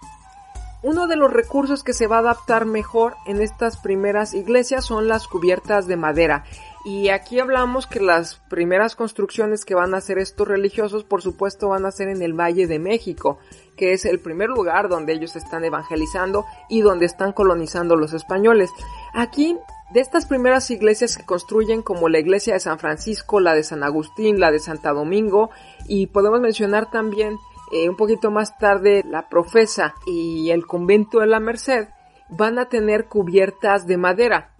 Uno 0.84 1.06
de 1.08 1.16
los 1.16 1.32
recursos 1.32 1.84
que 1.84 1.94
se 1.94 2.08
va 2.08 2.16
a 2.18 2.20
adaptar 2.20 2.66
mejor 2.66 3.16
en 3.28 3.40
estas 3.40 3.78
primeras 3.78 4.34
iglesias 4.34 4.84
son 4.84 5.08
las 5.08 5.28
cubiertas 5.28 5.86
de 5.86 5.96
madera. 5.96 6.44
Y 6.84 7.10
aquí 7.10 7.40
hablamos 7.40 7.86
que 7.86 8.00
las 8.00 8.38
primeras 8.50 8.96
construcciones 8.96 9.66
que 9.66 9.76
van 9.76 9.94
a 9.94 9.98
hacer 9.98 10.18
estos 10.18 10.48
religiosos, 10.48 11.04
por 11.04 11.22
supuesto, 11.22 11.70
van 11.70 11.86
a 11.86 11.92
ser 11.92 12.08
en 12.08 12.24
el 12.24 12.34
Valle 12.34 12.66
de 12.66 12.80
México, 12.80 13.38
que 13.78 13.94
es 13.94 14.06
el 14.06 14.20
primer 14.20 14.50
lugar 14.50 14.90
donde 14.90 15.14
ellos 15.14 15.36
están 15.36 15.64
evangelizando 15.64 16.46
y 16.70 16.82
donde 16.82 17.06
están 17.06 17.34
colonizando 17.34 17.96
los 17.96 18.14
españoles. 18.14 18.72
Aquí 19.14 19.58
de 19.94 20.00
estas 20.00 20.26
primeras 20.26 20.72
iglesias 20.72 21.18
que 21.18 21.26
construyen 21.26 21.82
como 21.82 22.10
la 22.10 22.20
iglesia 22.20 22.54
de 22.54 22.60
San 22.60 22.80
Francisco, 22.80 23.40
la 23.40 23.54
de 23.54 23.64
San 23.64 23.84
Agustín, 23.84 24.40
la 24.40 24.50
de 24.50 24.60
Santa 24.60 24.92
Domingo 24.92 25.50
y 25.88 26.08
podemos 26.08 26.40
mencionar 26.40 26.90
también 26.90 27.38
eh, 27.72 27.90
un 27.90 27.98
poquito 27.98 28.32
más 28.32 28.58
tarde 28.58 29.04
la 29.06 29.28
profesa 29.30 29.94
y 30.06 30.50
el 30.50 30.66
convento 30.66 31.20
de 31.20 31.28
la 31.28 31.40
Merced 31.40 31.90
van 32.30 32.58
a 32.58 32.70
tener 32.70 33.08
cubiertas 33.08 33.86
de 33.86 33.98
madera. 33.98 34.56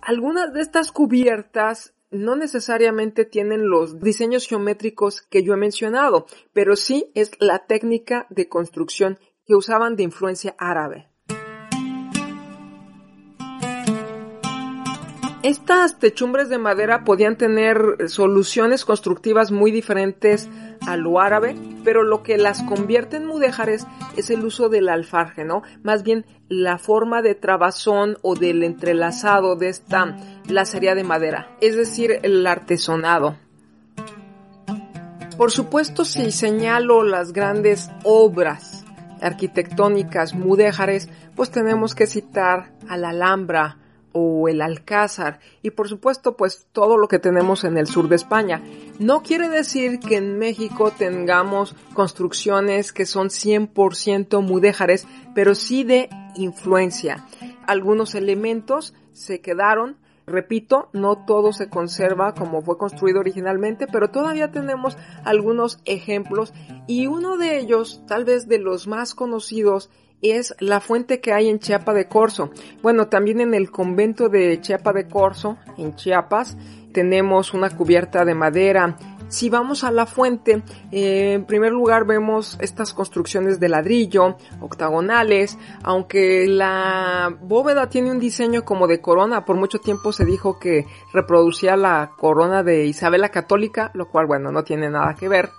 Algunas 0.00 0.52
de 0.52 0.60
estas 0.60 0.92
cubiertas 0.92 1.94
no 2.10 2.36
necesariamente 2.36 3.24
tienen 3.24 3.68
los 3.68 4.00
diseños 4.00 4.46
geométricos 4.46 5.22
que 5.22 5.42
yo 5.42 5.54
he 5.54 5.58
mencionado, 5.58 6.26
pero 6.52 6.76
sí 6.76 7.10
es 7.14 7.32
la 7.40 7.66
técnica 7.66 8.26
de 8.30 8.48
construcción 8.48 9.18
que 9.44 9.54
usaban 9.54 9.96
de 9.96 10.04
influencia 10.04 10.54
árabe. 10.58 11.08
Estas 15.48 15.98
techumbres 15.98 16.50
de 16.50 16.58
madera 16.58 17.04
podían 17.04 17.38
tener 17.38 18.10
soluciones 18.10 18.84
constructivas 18.84 19.50
muy 19.50 19.70
diferentes 19.70 20.46
a 20.86 20.98
lo 20.98 21.20
árabe, 21.20 21.56
pero 21.84 22.02
lo 22.02 22.22
que 22.22 22.36
las 22.36 22.62
convierte 22.62 23.16
en 23.16 23.24
mudéjares 23.24 23.86
es 24.18 24.28
el 24.28 24.44
uso 24.44 24.68
del 24.68 24.90
alfarje, 24.90 25.46
¿no? 25.46 25.62
Más 25.82 26.02
bien 26.02 26.26
la 26.50 26.76
forma 26.76 27.22
de 27.22 27.34
trabazón 27.34 28.18
o 28.20 28.34
del 28.34 28.62
entrelazado 28.62 29.56
de 29.56 29.70
esta 29.70 30.18
lacería 30.46 30.94
de 30.94 31.04
madera, 31.04 31.56
es 31.62 31.76
decir, 31.76 32.18
el 32.24 32.46
artesonado. 32.46 33.38
Por 35.38 35.50
supuesto, 35.50 36.04
si 36.04 36.30
señalo 36.30 37.02
las 37.04 37.32
grandes 37.32 37.88
obras 38.04 38.84
arquitectónicas 39.22 40.34
mudéjares, 40.34 41.08
pues 41.34 41.50
tenemos 41.50 41.94
que 41.94 42.06
citar 42.06 42.74
a 42.86 42.98
la 42.98 43.08
Alhambra, 43.08 43.78
o 44.18 44.48
el 44.48 44.60
Alcázar 44.60 45.38
y 45.62 45.70
por 45.70 45.88
supuesto 45.88 46.36
pues 46.36 46.66
todo 46.72 46.96
lo 46.96 47.08
que 47.08 47.18
tenemos 47.18 47.64
en 47.64 47.78
el 47.78 47.86
sur 47.86 48.08
de 48.08 48.16
España. 48.16 48.62
No 48.98 49.22
quiere 49.22 49.48
decir 49.48 50.00
que 50.00 50.16
en 50.16 50.38
México 50.38 50.90
tengamos 50.90 51.76
construcciones 51.94 52.92
que 52.92 53.06
son 53.06 53.28
100% 53.28 54.42
mudéjares, 54.42 55.06
pero 55.34 55.54
sí 55.54 55.84
de 55.84 56.08
influencia. 56.34 57.26
Algunos 57.66 58.14
elementos 58.14 58.94
se 59.12 59.40
quedaron, 59.40 59.96
Repito, 60.28 60.90
no 60.92 61.24
todo 61.24 61.54
se 61.54 61.70
conserva 61.70 62.34
como 62.34 62.60
fue 62.60 62.76
construido 62.76 63.20
originalmente, 63.20 63.86
pero 63.86 64.10
todavía 64.10 64.50
tenemos 64.50 64.98
algunos 65.24 65.80
ejemplos 65.86 66.52
y 66.86 67.06
uno 67.06 67.38
de 67.38 67.58
ellos, 67.58 68.02
tal 68.06 68.26
vez 68.26 68.46
de 68.46 68.58
los 68.58 68.86
más 68.86 69.14
conocidos, 69.14 69.88
es 70.22 70.54
la 70.58 70.80
fuente 70.80 71.20
que 71.20 71.32
hay 71.32 71.48
en 71.48 71.58
Chiapa 71.58 71.94
de 71.94 72.08
Corzo. 72.08 72.50
Bueno, 72.82 73.08
también 73.08 73.40
en 73.40 73.54
el 73.54 73.70
convento 73.70 74.28
de 74.28 74.60
Chiapa 74.60 74.92
de 74.92 75.06
Corzo, 75.06 75.58
en 75.76 75.94
Chiapas, 75.94 76.56
tenemos 76.92 77.54
una 77.54 77.70
cubierta 77.70 78.24
de 78.24 78.34
madera. 78.34 78.96
Si 79.28 79.50
vamos 79.50 79.84
a 79.84 79.90
la 79.90 80.06
fuente, 80.06 80.62
eh, 80.90 81.34
en 81.34 81.44
primer 81.44 81.70
lugar 81.70 82.06
vemos 82.06 82.56
estas 82.62 82.94
construcciones 82.94 83.60
de 83.60 83.68
ladrillo, 83.68 84.38
octagonales, 84.60 85.58
aunque 85.82 86.46
la 86.48 87.36
bóveda 87.42 87.90
tiene 87.90 88.10
un 88.10 88.18
diseño 88.18 88.64
como 88.64 88.86
de 88.86 89.02
corona, 89.02 89.44
por 89.44 89.56
mucho 89.56 89.80
tiempo 89.80 90.12
se 90.12 90.24
dijo 90.24 90.58
que 90.58 90.86
reproducía 91.12 91.76
la 91.76 92.12
corona 92.16 92.62
de 92.62 92.86
Isabel 92.86 93.20
la 93.20 93.28
Católica, 93.28 93.90
lo 93.92 94.08
cual 94.08 94.26
bueno, 94.26 94.50
no 94.50 94.64
tiene 94.64 94.88
nada 94.88 95.14
que 95.14 95.28
ver 95.28 95.50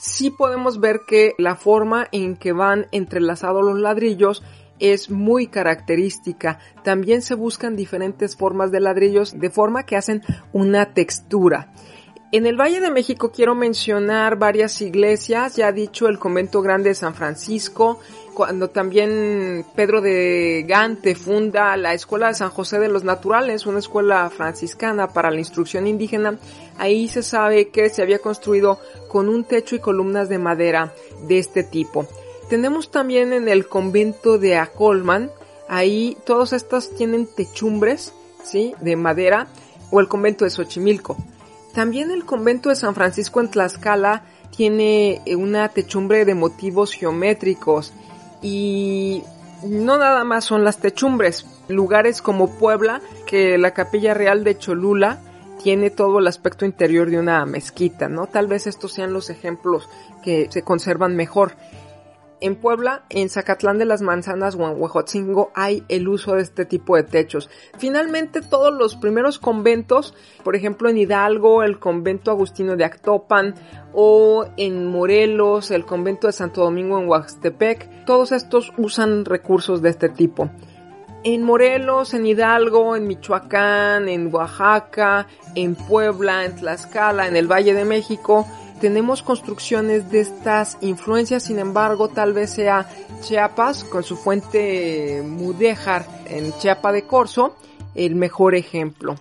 sí 0.00 0.30
podemos 0.30 0.80
ver 0.80 1.02
que 1.06 1.34
la 1.38 1.56
forma 1.56 2.08
en 2.10 2.36
que 2.36 2.52
van 2.52 2.86
entrelazados 2.90 3.62
los 3.62 3.78
ladrillos 3.78 4.42
es 4.78 5.10
muy 5.10 5.46
característica. 5.46 6.58
También 6.82 7.20
se 7.20 7.34
buscan 7.34 7.76
diferentes 7.76 8.34
formas 8.34 8.72
de 8.72 8.80
ladrillos 8.80 9.38
de 9.38 9.50
forma 9.50 9.84
que 9.84 9.96
hacen 9.96 10.22
una 10.52 10.94
textura. 10.94 11.72
En 12.32 12.46
el 12.46 12.56
Valle 12.58 12.80
de 12.80 12.90
México 12.92 13.30
quiero 13.30 13.54
mencionar 13.54 14.38
varias 14.38 14.80
iglesias, 14.80 15.56
ya 15.56 15.72
dicho 15.72 16.08
el 16.08 16.18
convento 16.18 16.62
grande 16.62 16.90
de 16.90 16.94
San 16.94 17.14
Francisco, 17.14 17.98
cuando 18.34 18.70
también 18.70 19.64
Pedro 19.74 20.00
de 20.00 20.64
Gante 20.66 21.14
funda 21.14 21.76
la 21.76 21.94
Escuela 21.94 22.28
de 22.28 22.34
San 22.34 22.50
José 22.50 22.78
de 22.78 22.88
los 22.88 23.04
Naturales, 23.04 23.66
una 23.66 23.78
escuela 23.78 24.28
franciscana 24.30 25.08
para 25.08 25.30
la 25.30 25.38
instrucción 25.38 25.86
indígena, 25.86 26.38
ahí 26.78 27.08
se 27.08 27.22
sabe 27.22 27.68
que 27.68 27.88
se 27.88 28.02
había 28.02 28.20
construido 28.20 28.78
con 29.08 29.28
un 29.28 29.44
techo 29.44 29.76
y 29.76 29.80
columnas 29.80 30.28
de 30.28 30.38
madera 30.38 30.94
de 31.26 31.38
este 31.38 31.62
tipo. 31.62 32.06
Tenemos 32.48 32.90
también 32.90 33.32
en 33.32 33.48
el 33.48 33.66
convento 33.66 34.38
de 34.38 34.56
Acolman, 34.56 35.30
ahí 35.68 36.16
todos 36.24 36.52
estos 36.52 36.94
tienen 36.94 37.26
techumbres, 37.26 38.12
¿sí? 38.42 38.74
De 38.80 38.96
madera, 38.96 39.46
o 39.90 40.00
el 40.00 40.08
convento 40.08 40.44
de 40.44 40.50
Xochimilco. 40.50 41.16
También 41.74 42.10
el 42.10 42.24
convento 42.24 42.68
de 42.68 42.76
San 42.76 42.94
Francisco 42.94 43.40
en 43.40 43.50
Tlaxcala 43.50 44.24
tiene 44.56 45.22
eh, 45.24 45.36
una 45.36 45.68
techumbre 45.68 46.24
de 46.24 46.34
motivos 46.34 46.92
geométricos 46.92 47.92
y 48.42 49.22
no 49.64 49.98
nada 49.98 50.24
más 50.24 50.44
son 50.44 50.64
las 50.64 50.78
techumbres. 50.78 51.46
Lugares 51.68 52.22
como 52.22 52.58
Puebla, 52.58 53.00
que 53.26 53.58
la 53.58 53.72
capilla 53.72 54.14
real 54.14 54.44
de 54.44 54.58
Cholula 54.58 55.20
tiene 55.62 55.90
todo 55.90 56.18
el 56.18 56.26
aspecto 56.26 56.64
interior 56.64 57.10
de 57.10 57.18
una 57.18 57.44
mezquita, 57.44 58.08
¿no? 58.08 58.26
Tal 58.26 58.46
vez 58.46 58.66
estos 58.66 58.92
sean 58.92 59.12
los 59.12 59.30
ejemplos 59.30 59.88
que 60.22 60.48
se 60.50 60.62
conservan 60.62 61.16
mejor. 61.16 61.52
En 62.42 62.56
Puebla, 62.56 63.04
en 63.10 63.28
Zacatlán 63.28 63.76
de 63.76 63.84
las 63.84 64.00
Manzanas 64.00 64.54
o 64.54 64.66
en 64.66 64.80
Huejotzingo 64.80 65.50
hay 65.54 65.84
el 65.88 66.08
uso 66.08 66.36
de 66.36 66.42
este 66.42 66.64
tipo 66.64 66.96
de 66.96 67.02
techos. 67.02 67.50
Finalmente, 67.76 68.40
todos 68.40 68.72
los 68.72 68.96
primeros 68.96 69.38
conventos, 69.38 70.14
por 70.42 70.56
ejemplo 70.56 70.88
en 70.88 70.96
Hidalgo, 70.96 71.62
el 71.62 71.78
convento 71.78 72.30
agustino 72.30 72.76
de 72.76 72.84
Actopan, 72.86 73.54
o 73.92 74.46
en 74.56 74.86
Morelos, 74.86 75.70
el 75.70 75.84
convento 75.84 76.28
de 76.28 76.32
Santo 76.32 76.62
Domingo 76.62 76.98
en 76.98 77.08
Huastepec, 77.08 78.06
todos 78.06 78.32
estos 78.32 78.72
usan 78.78 79.26
recursos 79.26 79.82
de 79.82 79.90
este 79.90 80.08
tipo. 80.08 80.48
En 81.22 81.42
Morelos, 81.42 82.14
en 82.14 82.24
Hidalgo, 82.24 82.96
en 82.96 83.06
Michoacán, 83.06 84.08
en 84.08 84.34
Oaxaca, 84.34 85.26
en 85.54 85.74
Puebla, 85.74 86.46
en 86.46 86.56
Tlaxcala, 86.56 87.28
en 87.28 87.36
el 87.36 87.46
Valle 87.46 87.74
de 87.74 87.84
México, 87.84 88.46
tenemos 88.80 89.22
construcciones 89.22 90.10
de 90.10 90.20
estas 90.20 90.78
influencias, 90.80 91.44
sin 91.44 91.58
embargo, 91.58 92.08
tal 92.08 92.32
vez 92.32 92.50
sea 92.50 92.88
Chiapas 93.20 93.84
con 93.84 94.02
su 94.02 94.16
fuente 94.16 95.22
mudéjar 95.24 96.06
en 96.26 96.52
Chiapa 96.58 96.90
de 96.90 97.06
Corzo 97.06 97.56
el 97.94 98.14
mejor 98.14 98.54
ejemplo. 98.54 99.16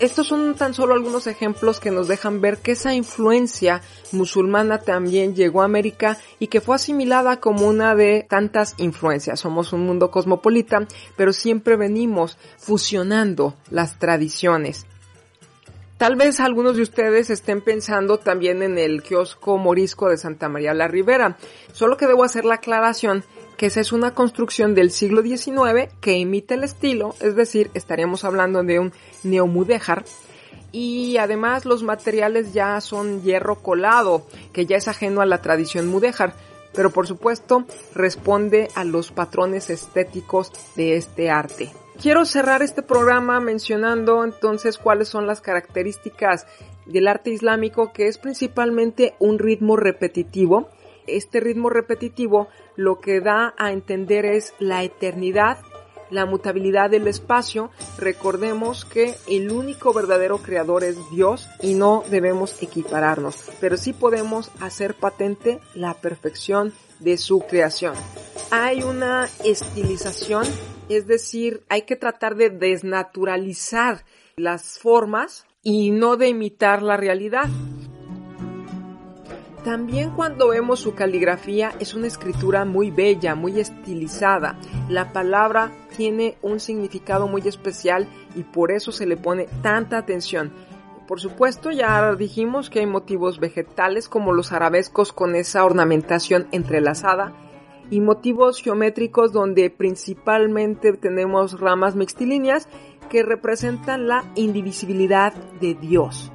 Estos 0.00 0.26
son 0.26 0.54
tan 0.54 0.74
solo 0.74 0.92
algunos 0.92 1.26
ejemplos 1.26 1.80
que 1.80 1.90
nos 1.90 2.08
dejan 2.08 2.42
ver 2.42 2.58
que 2.58 2.72
esa 2.72 2.92
influencia 2.92 3.80
musulmana 4.14 4.78
también 4.78 5.34
llegó 5.34 5.62
a 5.62 5.66
América 5.66 6.18
y 6.38 6.46
que 6.46 6.60
fue 6.60 6.76
asimilada 6.76 7.40
como 7.40 7.66
una 7.66 7.94
de 7.94 8.26
tantas 8.28 8.74
influencias. 8.78 9.40
Somos 9.40 9.72
un 9.72 9.84
mundo 9.86 10.10
cosmopolita, 10.10 10.86
pero 11.16 11.32
siempre 11.32 11.76
venimos 11.76 12.38
fusionando 12.58 13.54
las 13.70 13.98
tradiciones. 13.98 14.86
Tal 15.98 16.16
vez 16.16 16.40
algunos 16.40 16.76
de 16.76 16.82
ustedes 16.82 17.30
estén 17.30 17.60
pensando 17.60 18.18
también 18.18 18.62
en 18.62 18.78
el 18.78 19.02
kiosco 19.02 19.58
morisco 19.58 20.08
de 20.08 20.16
Santa 20.16 20.48
María 20.48 20.74
la 20.74 20.88
Ribera, 20.88 21.36
solo 21.72 21.96
que 21.96 22.08
debo 22.08 22.24
hacer 22.24 22.44
la 22.44 22.56
aclaración 22.56 23.24
que 23.56 23.66
esa 23.66 23.80
es 23.80 23.92
una 23.92 24.12
construcción 24.14 24.74
del 24.74 24.90
siglo 24.90 25.22
XIX 25.22 25.92
que 26.00 26.16
imita 26.16 26.54
el 26.54 26.64
estilo, 26.64 27.14
es 27.20 27.36
decir, 27.36 27.70
estaríamos 27.74 28.24
hablando 28.24 28.62
de 28.62 28.80
un 28.80 28.92
neomudéjar, 29.22 30.04
y 30.74 31.18
además 31.18 31.66
los 31.66 31.84
materiales 31.84 32.52
ya 32.52 32.80
son 32.80 33.22
hierro 33.22 33.62
colado, 33.62 34.26
que 34.52 34.66
ya 34.66 34.76
es 34.76 34.88
ajeno 34.88 35.20
a 35.20 35.26
la 35.26 35.40
tradición 35.40 35.86
mudéjar, 35.86 36.34
pero 36.74 36.90
por 36.90 37.06
supuesto 37.06 37.64
responde 37.94 38.66
a 38.74 38.82
los 38.82 39.12
patrones 39.12 39.70
estéticos 39.70 40.50
de 40.74 40.96
este 40.96 41.30
arte. 41.30 41.70
Quiero 42.02 42.24
cerrar 42.24 42.60
este 42.62 42.82
programa 42.82 43.38
mencionando 43.38 44.24
entonces 44.24 44.76
cuáles 44.76 45.06
son 45.06 45.28
las 45.28 45.40
características 45.40 46.44
del 46.86 47.06
arte 47.06 47.30
islámico, 47.30 47.92
que 47.92 48.08
es 48.08 48.18
principalmente 48.18 49.14
un 49.20 49.38
ritmo 49.38 49.76
repetitivo, 49.76 50.70
este 51.06 51.38
ritmo 51.38 51.70
repetitivo 51.70 52.48
lo 52.74 52.98
que 52.98 53.20
da 53.20 53.54
a 53.58 53.70
entender 53.70 54.26
es 54.26 54.54
la 54.58 54.82
eternidad, 54.82 55.58
la 56.14 56.24
mutabilidad 56.26 56.90
del 56.90 57.06
espacio. 57.08 57.70
Recordemos 57.98 58.84
que 58.84 59.14
el 59.28 59.50
único 59.50 59.92
verdadero 59.92 60.38
creador 60.38 60.84
es 60.84 60.96
Dios 61.10 61.48
y 61.60 61.74
no 61.74 62.04
debemos 62.08 62.62
equipararnos, 62.62 63.50
pero 63.60 63.76
sí 63.76 63.92
podemos 63.92 64.50
hacer 64.60 64.94
patente 64.94 65.60
la 65.74 65.94
perfección 65.94 66.72
de 67.00 67.18
su 67.18 67.40
creación. 67.40 67.94
Hay 68.50 68.82
una 68.82 69.28
estilización, 69.44 70.46
es 70.88 71.06
decir, 71.06 71.62
hay 71.68 71.82
que 71.82 71.96
tratar 71.96 72.36
de 72.36 72.50
desnaturalizar 72.50 74.04
las 74.36 74.78
formas 74.78 75.44
y 75.62 75.90
no 75.90 76.16
de 76.16 76.28
imitar 76.28 76.82
la 76.82 76.96
realidad. 76.96 77.48
También 79.64 80.10
cuando 80.10 80.48
vemos 80.48 80.80
su 80.80 80.94
caligrafía 80.94 81.72
es 81.80 81.94
una 81.94 82.06
escritura 82.06 82.66
muy 82.66 82.90
bella, 82.90 83.34
muy 83.34 83.58
estilizada. 83.60 84.58
La 84.90 85.14
palabra 85.14 85.72
tiene 85.96 86.36
un 86.42 86.60
significado 86.60 87.28
muy 87.28 87.48
especial 87.48 88.06
y 88.36 88.42
por 88.42 88.70
eso 88.70 88.92
se 88.92 89.06
le 89.06 89.16
pone 89.16 89.48
tanta 89.62 89.96
atención. 89.96 90.52
Por 91.08 91.18
supuesto, 91.18 91.70
ya 91.70 92.14
dijimos 92.14 92.68
que 92.68 92.80
hay 92.80 92.86
motivos 92.86 93.40
vegetales 93.40 94.10
como 94.10 94.32
los 94.32 94.52
arabescos 94.52 95.14
con 95.14 95.34
esa 95.34 95.64
ornamentación 95.64 96.46
entrelazada 96.52 97.32
y 97.90 98.00
motivos 98.00 98.60
geométricos 98.60 99.32
donde 99.32 99.70
principalmente 99.70 100.92
tenemos 100.92 101.58
ramas 101.58 101.96
mixtilíneas 101.96 102.68
que 103.08 103.22
representan 103.22 104.08
la 104.08 104.24
indivisibilidad 104.34 105.32
de 105.58 105.74
Dios. 105.74 106.33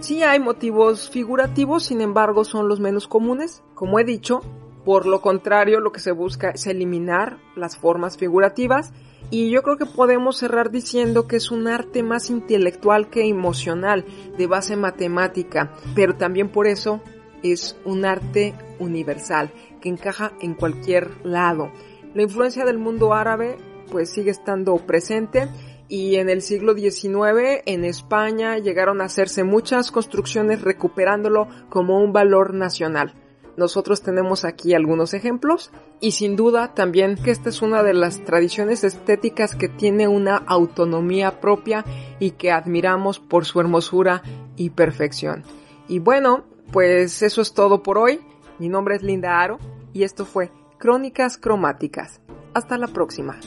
Sí 0.00 0.22
hay 0.22 0.40
motivos 0.40 1.10
figurativos, 1.10 1.84
sin 1.84 2.00
embargo 2.00 2.44
son 2.44 2.68
los 2.68 2.80
menos 2.80 3.06
comunes, 3.06 3.62
como 3.74 3.98
he 3.98 4.04
dicho. 4.04 4.40
Por 4.84 5.04
lo 5.04 5.20
contrario, 5.20 5.78
lo 5.78 5.92
que 5.92 6.00
se 6.00 6.10
busca 6.10 6.50
es 6.50 6.66
eliminar 6.66 7.36
las 7.54 7.76
formas 7.76 8.16
figurativas 8.16 8.94
y 9.30 9.50
yo 9.50 9.62
creo 9.62 9.76
que 9.76 9.84
podemos 9.84 10.38
cerrar 10.38 10.70
diciendo 10.70 11.28
que 11.28 11.36
es 11.36 11.50
un 11.50 11.68
arte 11.68 12.02
más 12.02 12.30
intelectual 12.30 13.10
que 13.10 13.28
emocional, 13.28 14.06
de 14.38 14.46
base 14.46 14.74
matemática, 14.74 15.74
pero 15.94 16.16
también 16.16 16.48
por 16.48 16.66
eso 16.66 17.02
es 17.42 17.76
un 17.84 18.06
arte 18.06 18.54
universal, 18.78 19.52
que 19.82 19.90
encaja 19.90 20.32
en 20.40 20.54
cualquier 20.54 21.24
lado. 21.26 21.70
La 22.14 22.22
influencia 22.22 22.64
del 22.64 22.78
mundo 22.78 23.12
árabe 23.12 23.58
pues 23.90 24.10
sigue 24.10 24.30
estando 24.30 24.76
presente 24.78 25.48
y 25.90 26.16
en 26.16 26.30
el 26.30 26.40
siglo 26.40 26.74
XIX 26.74 27.62
en 27.66 27.84
España 27.84 28.56
llegaron 28.58 29.00
a 29.00 29.06
hacerse 29.06 29.42
muchas 29.42 29.90
construcciones 29.90 30.62
recuperándolo 30.62 31.48
como 31.68 31.98
un 31.98 32.12
valor 32.12 32.54
nacional. 32.54 33.14
Nosotros 33.56 34.00
tenemos 34.00 34.44
aquí 34.44 34.72
algunos 34.72 35.14
ejemplos 35.14 35.72
y 36.00 36.12
sin 36.12 36.36
duda 36.36 36.74
también 36.74 37.16
que 37.16 37.32
esta 37.32 37.48
es 37.48 37.60
una 37.60 37.82
de 37.82 37.92
las 37.92 38.24
tradiciones 38.24 38.84
estéticas 38.84 39.56
que 39.56 39.68
tiene 39.68 40.06
una 40.06 40.36
autonomía 40.36 41.40
propia 41.40 41.84
y 42.20 42.30
que 42.30 42.52
admiramos 42.52 43.18
por 43.18 43.44
su 43.44 43.58
hermosura 43.60 44.22
y 44.56 44.70
perfección. 44.70 45.42
Y 45.88 45.98
bueno, 45.98 46.44
pues 46.70 47.20
eso 47.22 47.42
es 47.42 47.52
todo 47.52 47.82
por 47.82 47.98
hoy. 47.98 48.20
Mi 48.60 48.68
nombre 48.68 48.94
es 48.94 49.02
Linda 49.02 49.40
Aro 49.40 49.58
y 49.92 50.04
esto 50.04 50.24
fue 50.24 50.52
Crónicas 50.78 51.36
Cromáticas. 51.36 52.20
Hasta 52.54 52.78
la 52.78 52.86
próxima. 52.86 53.40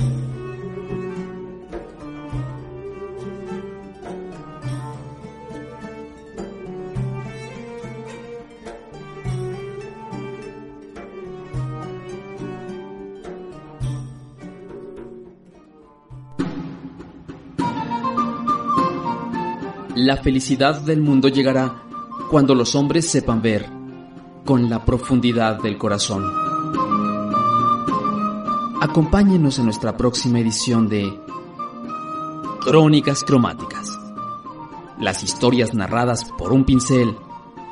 La 20.06 20.18
felicidad 20.18 20.82
del 20.82 21.00
mundo 21.00 21.30
llegará 21.30 21.82
cuando 22.30 22.54
los 22.56 22.76
hombres 22.76 23.10
sepan 23.10 23.42
ver 23.42 23.66
con 24.44 24.70
la 24.70 24.84
profundidad 24.84 25.62
del 25.62 25.78
corazón. 25.78 26.30
Acompáñenos 28.82 29.60
en 29.60 29.66
nuestra 29.66 29.96
próxima 29.96 30.42
edición 30.42 30.90
de 30.90 31.18
Crónicas 32.66 33.24
Cromáticas. 33.24 33.98
Las 35.00 35.24
historias 35.24 35.74
narradas 35.74 36.26
por 36.38 36.52
un 36.52 36.66
pincel 36.66 37.16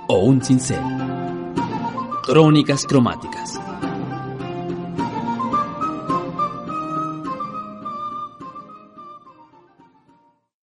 o 0.08 0.20
un 0.20 0.42
cincel. 0.42 0.80
Crónicas 2.24 2.86
Cromáticas. 2.86 3.60